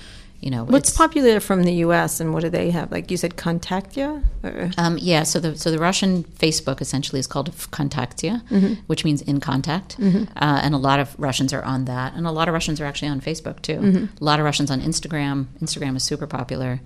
[0.45, 2.21] you know, What's popular from the U.S.
[2.21, 2.93] and what do they have?
[2.93, 4.23] Like you said, VKontakte?
[4.45, 4.71] Or?
[4.77, 8.75] Um, yeah, so the so the Russian Facebook essentially is called VKontakte, Mm-hmm.
[8.87, 12.31] which means in contact, uh, and a lot of Russians are on that, and a
[12.31, 13.79] lot of Russians are actually on Facebook too.
[13.79, 14.05] Mm-hmm.
[14.21, 15.47] A lot of Russians on Instagram.
[15.63, 16.81] Instagram is super popular.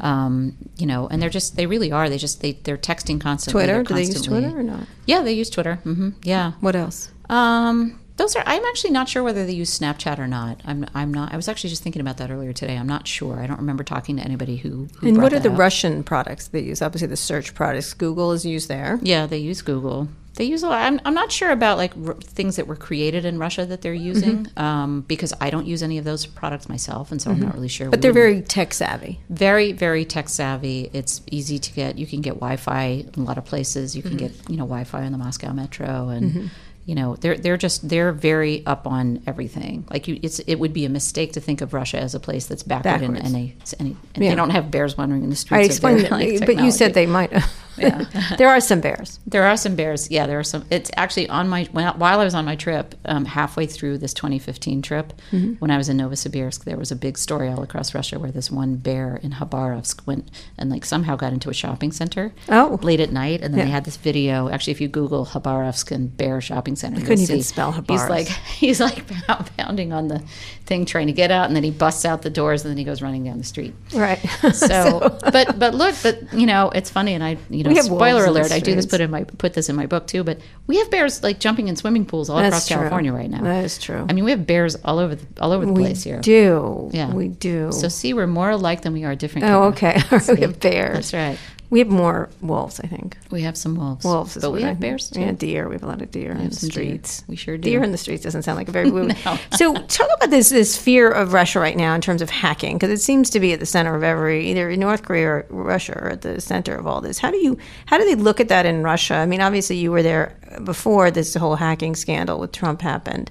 [0.00, 2.08] Um, you know, and they're just they really are.
[2.08, 3.60] They just they they're texting constantly.
[3.62, 3.74] Twitter?
[3.74, 4.86] They're Do they use Twitter or not?
[5.06, 5.76] Yeah, they use Twitter.
[5.76, 6.52] hmm Yeah.
[6.60, 7.10] What else?
[7.30, 8.42] Um, Those are.
[8.46, 10.60] I'm actually not sure whether they use Snapchat or not.
[10.64, 10.86] I'm.
[10.94, 11.32] I'm not.
[11.32, 12.76] I was actually just thinking about that earlier today.
[12.76, 13.40] I'm not sure.
[13.40, 14.88] I don't remember talking to anybody who.
[15.00, 15.58] who And what are the up.
[15.58, 16.80] Russian products they use?
[16.82, 17.92] Obviously, the search products.
[17.94, 18.98] Google is used there.
[19.02, 20.08] Yeah, they use Google.
[20.36, 20.80] They use a lot.
[20.80, 23.92] I'm, I'm not sure about like r- things that were created in Russia that they're
[23.92, 24.58] using Mm-hmm.
[24.58, 27.68] um, because I don't use any of those products myself, and so I'm not really
[27.68, 27.90] sure.
[27.90, 29.20] But they're very tech savvy.
[29.28, 33.36] very very tech savvy it's easy to get you can get wi-fi in a lot
[33.36, 34.26] of places you can Mm-hmm.
[34.38, 36.50] get you know wi-fi in the moscow metro and
[36.84, 40.72] you know they're they're just they're very up on everything like you it's it would
[40.72, 43.96] be a mistake to think of russia as a place that's backward in any any
[44.14, 44.30] and Yeah.
[44.30, 46.70] they don't have bears wandering in the streets of explained their, that, like, but you
[46.70, 47.32] said they might.
[47.76, 48.04] Yeah.
[48.38, 49.18] there are some bears.
[49.26, 50.10] There are some bears.
[50.10, 50.64] Yeah, there are some.
[50.70, 54.82] It's actually on my while I was on my trip, um, halfway through this 2015
[54.82, 55.54] trip, Mm-hmm.
[55.54, 58.50] when I was in Novosibirsk, there was a big story all across Russia where this
[58.50, 62.78] one bear in Khabarovsk went and like somehow got into a shopping center Oh.
[62.82, 63.64] late at night, and then Yeah.
[63.66, 64.48] they had this video.
[64.50, 68.28] Actually, if you Google Khabarovsk and bear shopping center, you couldn't even spell He's like
[68.58, 69.04] he's like
[69.56, 70.22] pounding on the
[70.66, 72.84] thing trying to get out, and then he busts out the doors, and then he
[72.84, 73.74] goes running down the street.
[73.94, 74.18] Right.
[74.52, 77.88] So, but but look, but you know, it's funny, and I you know, We have
[77.88, 80.24] wolves spoiler alert, I do this put in my put this in my book too.
[80.24, 82.76] But we have bears like jumping in swimming pools all That's across true.
[82.76, 83.42] California right now.
[83.42, 84.06] That is true.
[84.08, 86.20] I mean, we have bears all over the all over the we place here.
[86.20, 86.90] do.
[86.92, 87.12] Yeah.
[87.12, 87.72] We do.
[87.72, 89.46] So see, we're more alike than we are different.
[89.48, 90.00] oh, okay.
[90.28, 91.10] we have bears.
[91.10, 91.38] That's right.
[91.72, 93.16] We have more wolves, I think.
[93.30, 94.04] We have some wolves.
[94.04, 94.80] Wolves but we have think.
[94.80, 95.22] bears too.
[95.22, 95.70] Yeah, deer.
[95.70, 96.82] We have a lot of deer in the some deer.
[96.84, 97.24] streets.
[97.28, 97.62] We sure do.
[97.62, 99.38] Deer in the streets doesn't sound like a very good No.
[99.56, 102.90] So talk about this this fear of Russia right now in terms of hacking because
[102.90, 106.10] it seems to be at the center of every either North Korea or Russia are
[106.10, 107.18] at the center of all this.
[107.18, 107.56] How do you
[107.86, 109.14] how do they look at that in Russia?
[109.14, 113.30] I mean, obviously you were there before this whole hacking scandal with Trump happened.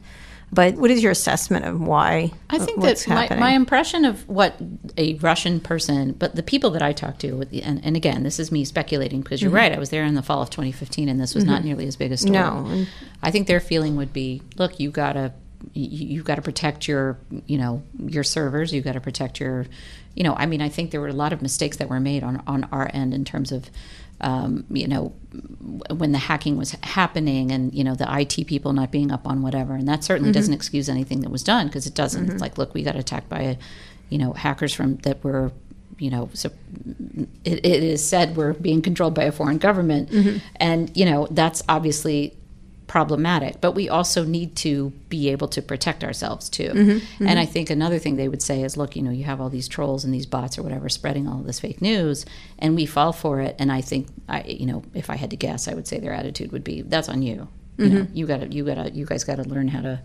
[0.53, 2.31] But what is your assessment of why?
[2.49, 4.55] I think what's that my, my impression of what
[4.97, 8.23] a Russian person, but the people that I talked to, with the, and, and again,
[8.23, 9.55] this is me speculating because you're Mm-hmm.
[9.55, 9.71] right.
[9.71, 12.11] I was there in the fall of 2015, and this was not nearly as big
[12.11, 12.33] a story.
[12.33, 12.85] No.
[13.23, 15.31] I think their feeling would be, look, you gotta,
[15.73, 18.73] you, you got to protect your, you know, your servers.
[18.73, 19.67] you've got to protect your,
[20.15, 20.33] you know.
[20.35, 22.65] I mean, I think there were a lot of mistakes that were made on on
[22.73, 23.69] our end in terms of.
[24.23, 25.13] Um, you know,
[25.89, 29.41] when the hacking was happening and, you know, the IT people not being up on
[29.41, 29.73] whatever.
[29.73, 30.57] And that certainly doesn't mm-hmm.
[30.57, 32.29] excuse anything that was done because it doesn't.
[32.29, 33.57] It's like, look, we got attacked by,
[34.09, 35.51] you know, hackers from that were,
[35.97, 36.51] you know, so
[37.43, 40.09] it, it is said we're being controlled by a foreign government.
[40.09, 40.37] Mm-hmm.
[40.57, 42.37] And, you know, that's obviously
[42.91, 46.67] problematic, but we also need to be able to protect ourselves too.
[46.67, 47.25] Mm-hmm, mm-hmm.
[47.25, 49.49] And I think another thing they would say is, look, you know, you have all
[49.49, 52.25] these trolls and these bots or whatever spreading all this fake news,
[52.59, 53.55] and we fall for it.
[53.59, 56.11] And I think, I, you know, if I had to guess, I would say their
[56.11, 57.47] attitude would be, that's on you.
[57.77, 57.95] You mm-hmm.
[57.95, 60.01] know, you gotta, you gotta, you guys gotta learn how to.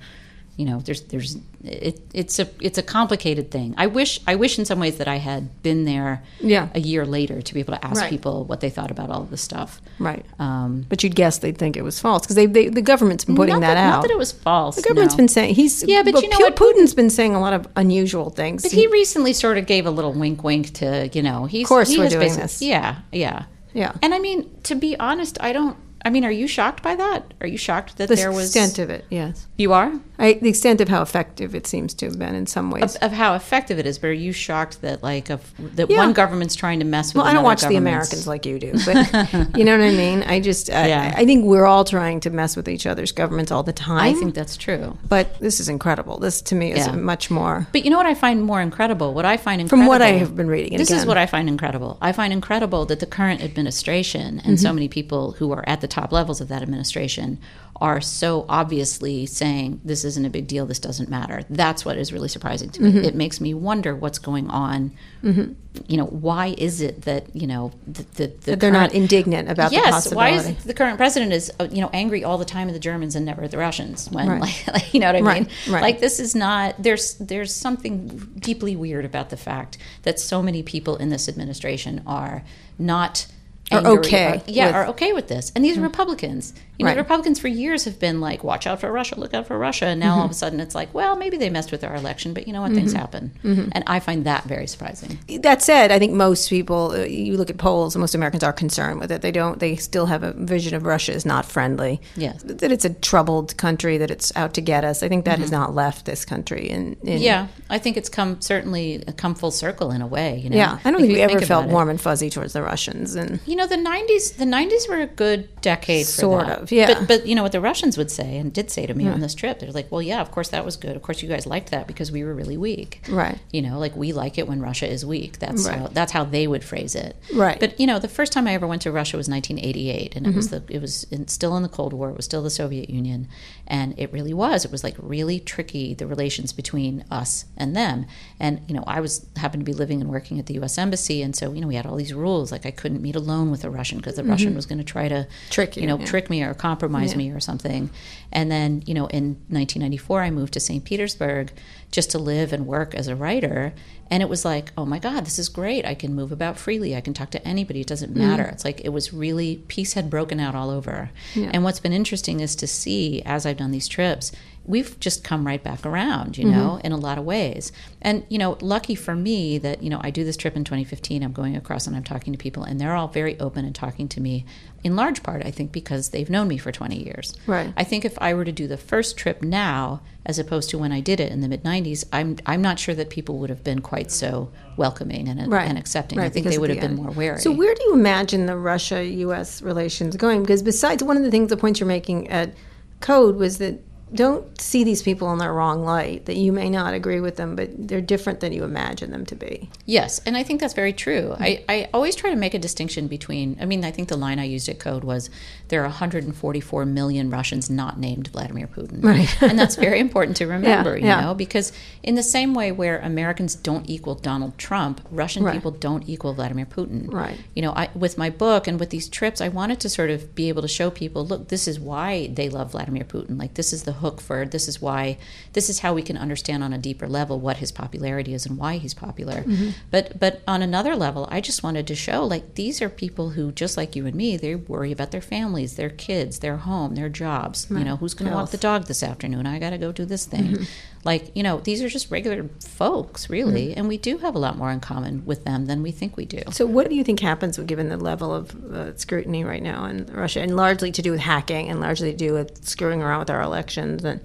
[0.57, 3.75] You know, there's, there's, it, it's a, it's a complicated thing.
[3.77, 6.69] I wish, I wish in some ways that I had been there, Yeah.
[6.75, 8.09] a year later to be able to ask Right.
[8.09, 9.83] people what they thought about all of this stuff.
[9.99, 10.25] right.
[10.39, 13.37] Um, But you'd guess they'd think it was false because they, they the government's been
[13.37, 13.91] putting that, that, out.
[13.97, 14.77] Not that it was false.
[14.77, 15.19] The government's no.
[15.19, 16.57] been saying he's Yeah, but you know what?
[16.57, 18.63] Putin's been saying a lot of unusual things.
[18.63, 21.45] But he recently sort of gave a little wink, wink to you know.
[21.45, 22.63] He's, Of course he we're doing this.
[22.63, 23.45] Yeah, yeah,
[23.75, 23.93] Yeah.
[24.03, 25.77] And I mean, to be honest, I don't.
[26.05, 27.35] I mean, are you shocked by that?
[27.41, 28.53] Are you shocked that the there was?
[28.53, 29.47] The extent of it, yes.
[29.57, 32.71] you are I, the extent of how effective it seems to have been in some
[32.71, 32.95] ways.
[32.97, 35.99] of, of how effective it is, but are you shocked that like of that Yeah.
[35.99, 37.17] one government's trying to mess with?
[37.23, 38.97] well, I don't watch the Americans like you do, but
[39.59, 40.23] you know what I mean.
[40.23, 41.15] I just, I, Yeah.
[41.17, 43.99] I think we're all trying to mess with each other's governments all the time.
[43.99, 44.97] I think that's true.
[45.09, 46.19] but this is incredible.
[46.19, 46.93] This to me is Yeah.
[46.93, 47.67] much more.
[47.73, 49.13] But you know what I find more incredible?
[49.13, 51.99] What I find From what I have been reading, this is what I find incredible.
[52.01, 54.63] I find incredible that the current administration and Mm-hmm.
[54.63, 57.39] so many people who are at the top levels of that administration
[57.79, 61.43] are so obviously saying this isn't a big deal, this doesn't matter.
[61.51, 62.89] That's what is really surprising to me.
[62.91, 63.05] Mm-hmm.
[63.05, 64.93] It makes me wonder what's going on.
[65.23, 69.51] You know, why is it that you know the, the, the That they're not indignant
[69.51, 72.45] about the yes, why is the current president is uh, you know angry all the
[72.47, 74.41] time at the Germans and never at the Russians when Right.
[74.41, 75.75] like, like you know what I Right, mean?
[75.75, 75.83] right.
[75.83, 80.63] Like this is not there's there's something deeply weird about the fact that so many
[80.63, 82.43] people in this administration are
[82.79, 83.27] not
[83.73, 85.51] Are okay yeah, are okay with this.
[85.55, 85.87] And these are hmm.
[85.87, 86.55] Republicans.
[86.79, 86.97] You know, Right.
[86.99, 89.87] Republicans for years have been like, watch out for Russia, look out for Russia.
[89.87, 90.19] And now Mm-hmm.
[90.21, 92.53] all of a sudden it's like, well, maybe they messed with our election, but you
[92.53, 92.73] know what?
[92.73, 93.33] Things happen.
[93.43, 93.69] Mm-hmm.
[93.73, 95.19] And I find that very surprising.
[95.41, 99.01] that said, I think most people, uh, you look at polls, most Americans are concerned
[99.01, 99.23] with it.
[99.23, 99.59] They don't.
[99.59, 102.01] They still have a vision of Russia as not friendly.
[102.17, 102.43] Yes.
[102.45, 105.03] that it's a troubled country, that it's out to get us.
[105.03, 106.69] I think that has not left this country.
[106.69, 107.23] In, in Mm-hmm.
[107.23, 110.39] Yeah, I think it's come certainly come full circle in a way.
[110.39, 110.79] You know, yeah.
[110.85, 111.73] I don't If think we ever think felt about it.
[111.73, 114.37] warm and fuzzy towards the Russians, and You know, the '90s.
[114.37, 116.05] The '90s were a good decade.
[116.07, 116.59] For Sort that.
[116.63, 116.66] of.
[116.67, 116.73] Of.
[116.73, 116.87] Yeah.
[116.99, 119.21] But, but you know what the Russians would say and did say to me on
[119.21, 119.59] this trip?
[119.59, 120.97] They're like, well, yeah, of course that was good.
[120.97, 123.03] Of course you guys liked that because we were really weak.
[123.09, 123.39] Right.
[123.53, 125.39] You know, like we like it when Russia is weak.
[125.39, 125.79] That's Right.
[125.79, 127.17] how that's how they would phrase it.
[127.35, 127.59] Right.
[127.59, 130.35] But you know, the first time I ever went to Russia was 1988, and it
[130.35, 130.67] was Mm-hmm.
[130.67, 132.11] the it was in, still in the Cold War.
[132.11, 133.29] It was still the Soviet Union,
[133.67, 134.65] and it really was.
[134.65, 138.07] It was like really tricky the relations between us and them.
[138.39, 140.79] And you know, I was happened to be living and working at the U.S.
[140.79, 142.53] Embassy, and so you know, we had all these rules.
[142.53, 145.09] Like I couldn't meet alone with a Russian because the Russian was going to try
[145.09, 145.51] to Mm-hmm.
[145.51, 146.05] Trick you, you know, yeah.
[146.05, 147.19] trick me or compromise Yeah.
[147.19, 147.91] me or something.
[148.33, 150.85] And then, you know, in 1994, I moved to St.
[150.85, 151.53] Petersburg
[151.91, 153.73] just to live and work as a writer.
[154.11, 155.85] And it was like, oh my God, this is great.
[155.85, 156.95] I can move about freely.
[156.95, 157.81] I can talk to anybody.
[157.81, 158.27] It doesn't mm-hmm.
[158.27, 158.45] matter.
[158.45, 161.11] It's like it was really, peace had broken out all over.
[161.35, 161.51] Yeah.
[161.53, 164.31] And what's been interesting is to see as I've done these trips,
[164.65, 166.87] we've just come right back around, you know, mm-hmm.
[166.87, 167.73] in a lot of ways.
[168.03, 171.23] And, you know, lucky for me that, you know, I do this trip in 2015.
[171.23, 174.09] I'm going across and I'm talking to people, and they're all very open and talking
[174.09, 174.45] to me
[174.85, 177.35] in large part, I think, because they've known me for 20 years.
[177.47, 177.73] Right.
[177.77, 180.91] I think if I were to do the first trip now, as opposed to when
[180.91, 183.63] I did it in the mid 90s, I'm, I'm not sure that people would have
[183.63, 185.69] been quite so welcoming and, right.
[185.69, 186.19] and accepting.
[186.19, 187.03] I think they would the have been end.
[187.03, 187.39] more wary.
[187.39, 189.63] So where do you imagine the Russia-U.S.
[189.63, 190.43] relations going?
[190.43, 192.53] Because besides one of the things, the points you're making at
[193.01, 193.81] Code was that
[194.15, 196.27] don't see these people in their wrong light.
[196.27, 199.35] That you may not agree with them, but they're different than you imagine them to
[199.35, 199.69] be.
[199.85, 201.31] Yes, and I think that's very true.
[201.33, 201.43] Mm-hmm.
[201.43, 204.39] I, I always try to make a distinction between, I mean, I think the line
[204.39, 205.29] I used at Code was
[205.69, 209.03] there are 144 million Russians not named Vladimir Putin.
[209.03, 209.35] Right.
[209.43, 211.21] and that's very important to remember, you yeah.
[211.23, 215.55] know, because in the same way where Americans don't equal Donald Trump, Russian Right.
[215.55, 217.13] people don't equal Vladimir Putin.
[217.13, 217.39] Right.
[217.55, 220.35] You know, I, with my book and with these trips, I wanted to sort of
[220.35, 223.39] be able to show people, look, this is why they love Vladimir Putin.
[223.39, 225.19] Like, this is the hook for, this is why,
[225.53, 228.57] this is how we can understand on a deeper level what his popularity is and
[228.57, 229.43] why he's popular.
[229.43, 229.71] Mm-hmm.
[229.91, 233.53] But, but on another level, I just wanted to show, like, these are people who,
[233.53, 237.09] just like you and me, they worry about their families, their kids, their home, their
[237.09, 237.67] jobs.
[237.71, 239.47] You know, who's going to walk the dog this afternoon?
[239.47, 240.53] I got to go do this thing.
[240.53, 240.65] Mm-hmm.
[241.07, 243.75] Like, you know, these are just regular folks, really.
[243.75, 246.25] And we do have a lot more in common with them than we think we
[246.25, 246.43] do.
[246.51, 250.07] So what do you think happens given the level of uh, scrutiny right now in
[250.07, 253.31] Russia, and largely to do with hacking, and largely to do with screwing around with
[253.31, 254.21] our elections and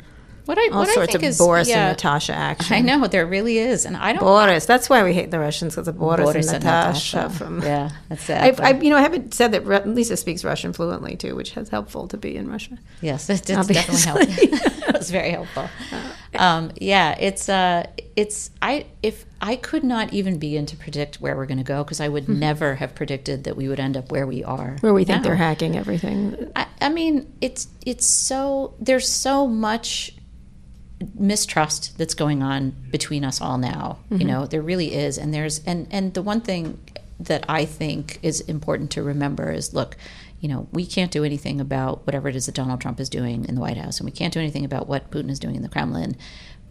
[0.45, 2.75] What I all what I sorts think of is, Boris yeah, and Natasha action?
[2.75, 4.21] I know there really is, and I don't.
[4.21, 4.65] Boris.
[4.65, 7.17] That's why we hate the Russians because of Boris, Boris and and Natasha.
[7.17, 7.37] Natasha.
[7.37, 8.57] From Yeah, that's it.
[8.57, 11.69] But- I, you know, I haven't said that Lisa speaks Russian fluently too, which is
[11.69, 12.77] helpful to be in Russia.
[13.01, 13.97] yes, it did Obviously.
[13.97, 14.87] definitely help.
[14.89, 15.69] it was very helpful.
[16.35, 17.85] Um, yeah, it's uh,
[18.15, 21.83] it's I if I could not even begin to predict where we're going to go
[21.83, 24.77] because I would never have predicted that we would end up where we are.
[24.81, 25.23] Where we think now.
[25.23, 26.51] they're hacking everything.
[26.55, 30.13] I, I mean, it's it's so there's so much
[31.15, 33.99] mistrust that's going on between us all now.
[34.09, 34.27] You mm-hmm.
[34.27, 36.79] know, there really is, and there's and and the one thing
[37.19, 39.97] that I think is important to remember is look.
[40.39, 43.45] You know, we can't do anything about whatever it is that Donald Trump is doing
[43.45, 45.61] in the White House, and we can't do anything about what Putin is doing in
[45.61, 46.15] the Kremlin.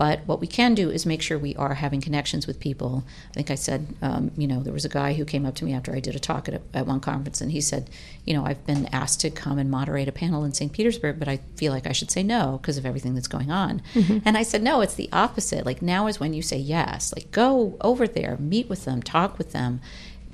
[0.01, 3.05] But what we can do is make sure we are having connections with people.
[3.29, 5.65] I think I said, um, you know, there was a guy who came up to
[5.67, 7.91] me after I did a talk at, a, at one conference, and he said,
[8.25, 10.73] you know, I've been asked to come and moderate a panel in St.
[10.73, 13.83] Petersburg, but I feel like I should say no because of everything that's going on.
[14.25, 15.67] And I said, no, it's the opposite.
[15.67, 17.13] Like now is when you say yes.
[17.15, 19.83] Like go over there, meet with them, talk with them.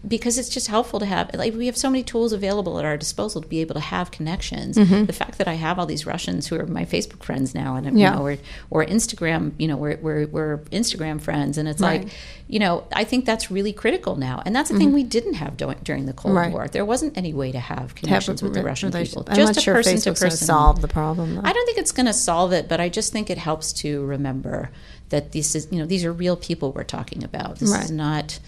[0.06, 2.96] Because it's just helpful to have, like, we have so many tools available at our
[2.96, 4.76] disposal to be able to have connections.
[4.76, 7.98] The fact that I have all these Russians who are my Facebook friends now, and
[7.98, 8.10] Yeah.
[8.12, 8.36] you know, or
[8.70, 11.58] or Instagram, you know, we're, we're, we're Instagram friends.
[11.58, 12.02] And it's Right.
[12.04, 12.12] like,
[12.46, 14.42] you know, I think that's really critical now.
[14.46, 16.38] And that's the thing we didn't have during, during the Cold Mm-hmm.
[16.44, 16.52] Right.
[16.52, 16.68] War.
[16.68, 19.24] There wasn't any way to have Have connections with the Russian people.
[19.26, 20.46] I'm Just not a sure person Facebook's to to person.
[20.46, 21.34] solve the problem.
[21.34, 21.40] Though.
[21.42, 24.04] I don't think it's going to solve it, but I just think it helps to
[24.04, 24.70] remember
[25.08, 27.58] that this is, you know, these are real people we're talking about.
[27.58, 27.84] This Right.
[27.84, 28.38] is not,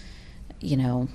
[0.61, 1.09] you know,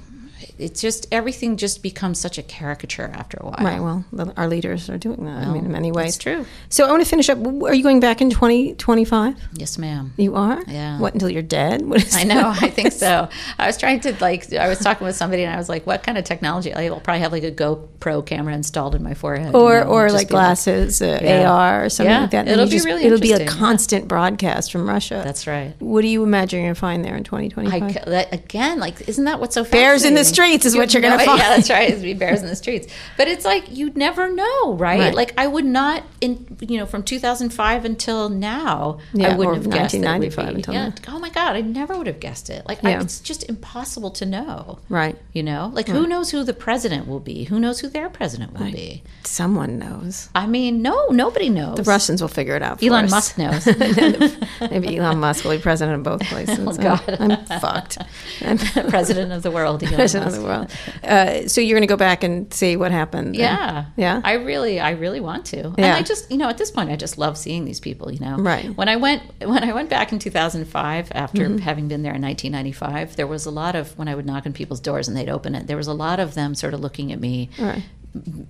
[0.58, 3.56] it's just everything just becomes such a caricature after a while.
[3.60, 3.80] Right.
[3.80, 4.04] Well,
[4.36, 5.46] our leaders are doing that.
[5.46, 6.14] I mean, in many ways.
[6.16, 6.46] It's true.
[6.68, 7.38] So I want to finish up.
[7.38, 9.36] Are you going back in 2025?
[9.54, 10.12] Yes, ma'am.
[10.16, 10.62] You are?
[10.66, 10.98] Yeah.
[10.98, 11.82] What, until you're dead?
[12.14, 12.52] I know.
[12.60, 13.28] I think so.
[13.58, 14.52] I was trying to like.
[14.52, 16.72] I was talking with somebody, and I was like, "What kind of technology?
[16.72, 19.90] I will probably have like a GoPro camera installed in my forehead, Or, you know,
[19.90, 21.50] or like be like- glasses, uh, Yeah.
[21.50, 22.40] AR, or something Yeah, like that.
[22.48, 25.22] and it'll be really It'll be a constant broadcast from Russia.
[25.24, 25.74] That's right.
[25.80, 28.32] What do you imagine you're going to find there in I, 2025?
[28.32, 30.24] again, like, isn't that what's so Bears in the?
[30.34, 31.38] Streets is what you're gonna find.
[31.38, 31.90] Yeah, that's right.
[31.90, 32.92] It's be bears in the streets.
[33.16, 34.98] But it's like you never know, right?
[35.00, 35.14] Right.
[35.14, 39.60] Like I would not, in you know, from 2005 until now, Yeah, I wouldn't or
[39.62, 40.88] have guessed that it would 1995 be- until yeah.
[40.88, 40.94] now.
[41.16, 42.66] Oh my God, I never would have guessed it.
[42.66, 44.78] Like I, it's just impossible to know.
[44.88, 45.16] Right.
[45.32, 47.44] You know, like who knows who the president will be?
[47.44, 49.02] Who knows who their president will be?
[49.24, 50.28] Someone knows.
[50.34, 51.76] I mean, no, nobody knows.
[51.76, 52.82] The Russians will figure it out.
[52.82, 53.10] Elon us.
[53.10, 53.66] Musk knows.
[54.60, 56.58] Maybe Elon Musk will be president of both places.
[56.66, 57.16] Oh, God.
[57.20, 57.98] I'm fucked.
[58.42, 58.58] I'm-
[58.88, 60.70] president of the world, Elon the world.
[61.02, 63.36] Uh, so you're going to go back and see what happened.
[63.36, 63.86] Yeah.
[63.96, 64.20] Yeah.
[64.24, 65.66] I really I really want to.
[65.76, 68.20] And I just you know, at this point I just love seeing these people, you
[68.20, 68.36] know.
[68.36, 68.74] Right.
[68.76, 71.58] When I went when I went back in 2005 after Mm-hmm.
[71.58, 74.52] having been there in 1995, there was a lot of when I would knock on
[74.52, 75.66] people's doors and they'd open it.
[75.66, 77.82] There was a lot of them sort of looking at me Right.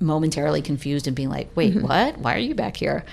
[0.01, 1.83] Momentarily confused and being like, "Wait, Mm-hmm.
[1.87, 2.19] what?
[2.19, 3.05] Why are you back here?"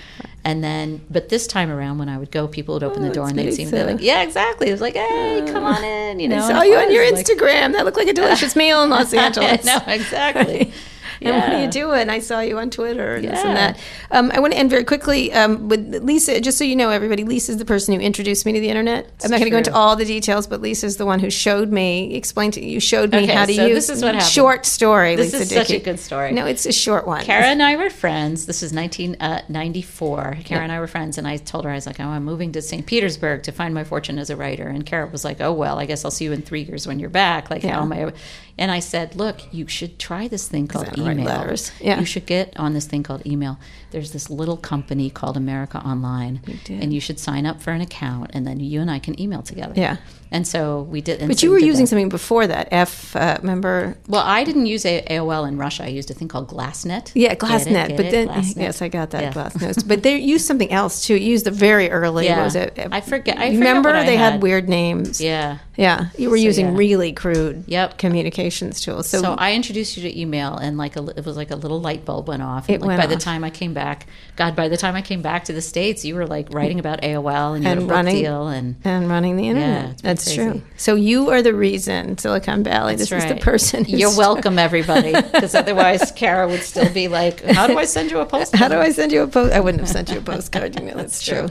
[0.44, 3.14] And then, but this time around, when I would go, people would open Oh, the
[3.14, 3.70] door and they'd see me.
[3.70, 6.38] They're like, "Yeah, exactly." It was like, "Hey, come on in," you know.
[6.44, 7.72] I saw you on your like- Instagram.
[7.72, 9.64] That looked like a delicious meal in Los Angeles.
[9.64, 10.72] no, exactly.
[11.32, 11.64] And what are Yeah.
[11.64, 12.08] you doing?
[12.10, 13.78] I saw you on Twitter and this and that.
[14.10, 16.40] Um, I want to end very quickly um, with Lisa.
[16.40, 19.10] Just so you know, everybody, Lisa is the person who introduced me to the internet.
[19.24, 21.30] I'm not going to go into all the details, but Lisa is the one who
[21.30, 23.86] showed me, explained to you, showed me Okay, how to so use.
[23.86, 24.30] this is what happened.
[24.32, 25.16] Short story.
[25.16, 26.32] This Lisa is such a good story.
[26.32, 27.24] No, it's a short one.
[27.24, 28.46] Kara and I were friends.
[28.46, 30.38] This is 1994.
[30.44, 32.52] Kara and I were friends, and I told her, I was like, oh, I'm moving
[32.52, 32.86] to St.
[32.86, 34.68] Petersburg to find my fortune as a writer.
[34.68, 36.98] And Kara was like, oh, well, I guess I'll see you in three years when
[36.98, 37.50] you're back.
[37.50, 37.74] Like, Yeah.
[37.74, 38.12] how am I?
[38.58, 41.24] And I said, look, you should try this thing called I email.
[41.24, 41.72] letters.
[41.80, 41.98] Yeah.
[41.98, 43.58] You should get on this thing called email.
[43.92, 48.30] There's this little company called America Online, and you should sign up for an account,
[48.34, 49.74] and then you and I can email together.
[49.76, 49.98] Yeah.
[50.34, 51.20] And so we did.
[51.28, 51.88] But so you were using that.
[51.90, 52.68] something before that.
[52.72, 53.98] F, uh, remember?
[54.08, 55.84] Well, I didn't use A- AOL in Russia.
[55.84, 57.12] I used a thing called GlasNet.
[57.14, 57.38] Yeah, it?
[57.38, 57.96] GlasNet.
[57.98, 58.10] But it?
[58.12, 58.56] then, GlasNet.
[58.56, 59.32] yes, I got that Yeah.
[59.32, 59.86] GlasNet.
[59.86, 61.16] But they used something else too.
[61.16, 62.24] You used the very early.
[62.24, 62.38] Yeah.
[62.38, 62.78] What was it?
[62.90, 64.32] I forget- I You forget remember what I they had.
[64.34, 64.42] had.
[64.42, 65.20] weird names.
[65.20, 65.58] Yeah.
[65.76, 66.76] Yeah, you were So, using yeah.
[66.76, 67.96] really crude Yep.
[67.98, 69.08] communications tools.
[69.08, 71.80] So, So, I introduced you to email, and like a, it was like a little
[71.80, 72.68] light bulb went off.
[72.68, 73.81] It And like went by the time I came back,
[74.36, 77.02] God, by the time I came back to the states, you were like writing about
[77.02, 79.88] AOL and And had a book running- deal, and and running the internet.
[79.88, 80.36] Yeah, That's crazy.
[80.42, 80.62] true.
[80.76, 82.96] So you are the reason Silicon Valley.
[82.96, 83.84] That's this is the person.
[83.86, 88.20] You're welcome, everybody, because otherwise Kara would still be like, "How do I send you
[88.20, 89.52] a postcard?" How do I send you a post?
[89.52, 90.78] I wouldn't have sent you a postcard.
[90.78, 91.48] You know, that's true.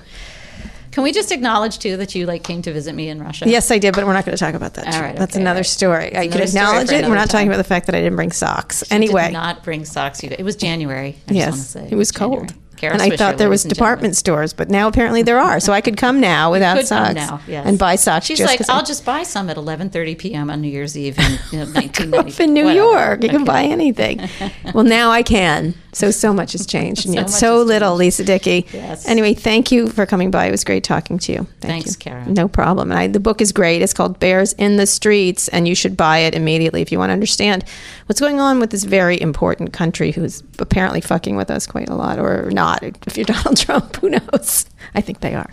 [0.92, 3.48] Can we just acknowledge too that you like came to visit me in Russia?
[3.48, 4.94] Yes, I did, but we're not going to talk about that.
[4.94, 5.66] All right, that's okay, another right.
[5.66, 6.08] story.
[6.08, 7.08] I can another acknowledge it.
[7.08, 8.84] We're not talking about the fact that I didn't bring socks.
[8.90, 10.22] You anyway, did not bring socks.
[10.22, 10.30] You.
[10.38, 11.18] It was January.
[11.30, 12.48] I yes, it was January.
[12.48, 15.60] cold, Kara and I Swisher, thought there was department stores, but now apparently there are.
[15.60, 17.66] So I could come now without could socks come now, yes.
[17.66, 18.26] and buy socks.
[18.26, 20.50] She's like, 'cause I- I'll just buy some at 11:30 p.m.
[20.50, 22.44] on New Year's Eve in you know, 1990.
[22.44, 22.76] in New whatever.
[22.78, 23.24] York.
[23.24, 24.28] You can buy anything.
[24.74, 25.76] well, now I can.
[25.94, 28.00] So so much has changed, and So yet so little, changed.
[28.00, 28.66] Lisa Dickey.
[28.74, 29.08] Yes.
[29.08, 30.46] Anyway, thank you for coming by.
[30.46, 31.38] It was great talking to you.
[31.60, 31.98] Thank Thanks, you.
[32.00, 32.26] Kara.
[32.28, 32.92] No problem.
[32.92, 33.82] And I, the book is great.
[33.82, 37.10] It's called Bears in the Streets, and you should buy it immediately if you want
[37.10, 37.66] to understand
[38.06, 41.96] what's going on with this very important country who's apparently fucking with us quite a
[41.96, 42.71] lot, or not.
[42.82, 44.66] If you're Donald Trump, who knows?
[44.96, 45.50] I think they are.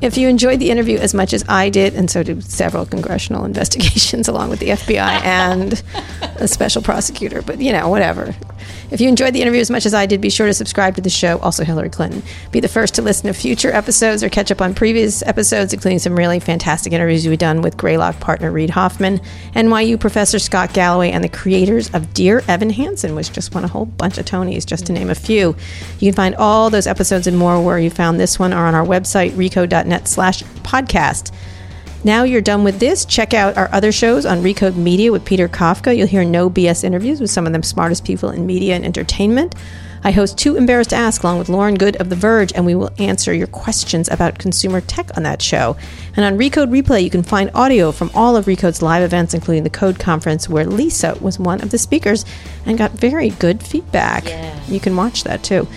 [0.00, 3.44] If you enjoyed the interview as much as I did, and so did several congressional
[3.50, 5.82] investigations along with the FBI and
[6.36, 8.34] a special prosecutor, but you know, whatever.
[8.92, 11.00] If you enjoyed the interview as much as I did, be sure to subscribe to
[11.00, 12.22] the show, also Hillary Clinton.
[12.50, 15.98] Be the first to listen to future episodes or catch up on previous episodes, including
[15.98, 19.22] some really fantastic interviews we've done with Greylock partner Reid Hoffman,
[19.54, 23.68] NYU professor Scott Galloway, and the creators of Dear Evan Hansen, which just won a
[23.68, 25.56] whole bunch of Tonys, just to name a few.
[25.98, 28.74] You can find all those episodes and more where you found this one are on
[28.74, 31.32] our website, recode.net slash podcast.
[32.04, 33.04] Now you're done with this.
[33.04, 35.96] Check out our other shows on Recode Media with Peter Kafka.
[35.96, 39.54] You'll hear no BS interviews with some of the smartest people in media and entertainment.
[40.02, 42.74] I host Too Embarrassed to Ask along with Lauren Goode of The Verge, and we
[42.74, 45.76] will answer your questions about consumer tech on that show.
[46.16, 49.62] And on Recode Replay, you can find audio from all of Recode's live events, including
[49.62, 52.24] the Code Conference, where Lisa was one of the speakers
[52.66, 54.24] and got very good feedback.
[54.24, 54.60] Yeah.
[54.66, 55.68] You can watch that too.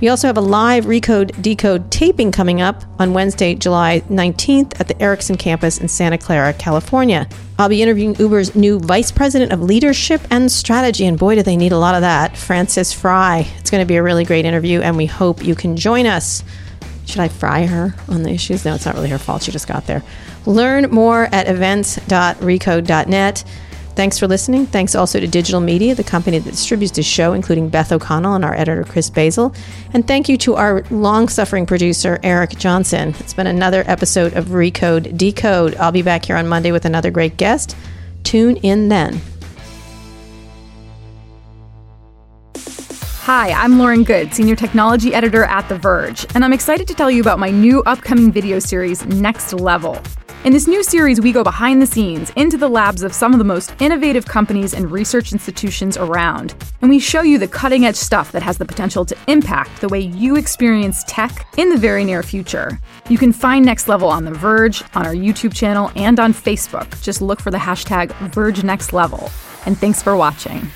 [0.00, 4.88] We also have a live Recode Decode taping coming up on Wednesday, July 19th at
[4.88, 7.26] the Ericsson campus in Santa Clara, California.
[7.58, 11.56] I'll be interviewing Uber's new Vice President of Leadership and Strategy, and boy, do they
[11.56, 13.48] need a lot of that, Frances Frei.
[13.58, 16.44] It's going to be a really great interview, and we hope you can join us.
[17.06, 18.66] Should I fry her on the issues?
[18.66, 19.44] No, it's not really her fault.
[19.44, 20.02] She just got there.
[20.44, 23.44] Learn more at events.recode.net.
[23.96, 24.66] Thanks for listening.
[24.66, 28.44] Thanks also to Digital Media, the company that distributes this show, including Beth O'Connell and
[28.44, 29.54] our editor, Chris Basil.
[29.94, 33.14] And thank you to our long suffering producer, Eric Johnson.
[33.18, 35.76] It's been another episode of Recode Decode.
[35.76, 37.74] I'll be back here on Monday with another great guest.
[38.22, 39.18] Tune in then.
[43.22, 47.10] Hi, I'm Lauren Goode, Senior Technology Editor at The Verge, and I'm excited to tell
[47.10, 50.00] you about my new upcoming video series, Next Level.
[50.46, 53.38] In this new series, we go behind the scenes into the labs of some of
[53.38, 57.96] the most innovative companies and research institutions around, and we show you the cutting edge
[57.96, 62.04] stuff that has the potential to impact the way you experience tech in the very
[62.04, 62.78] near future.
[63.08, 67.02] You can find Next Level on The Verge, on our YouTube channel, and on Facebook.
[67.02, 69.66] Just look for the hashtag VergeNextLevel.
[69.66, 70.70] And thanks for watching.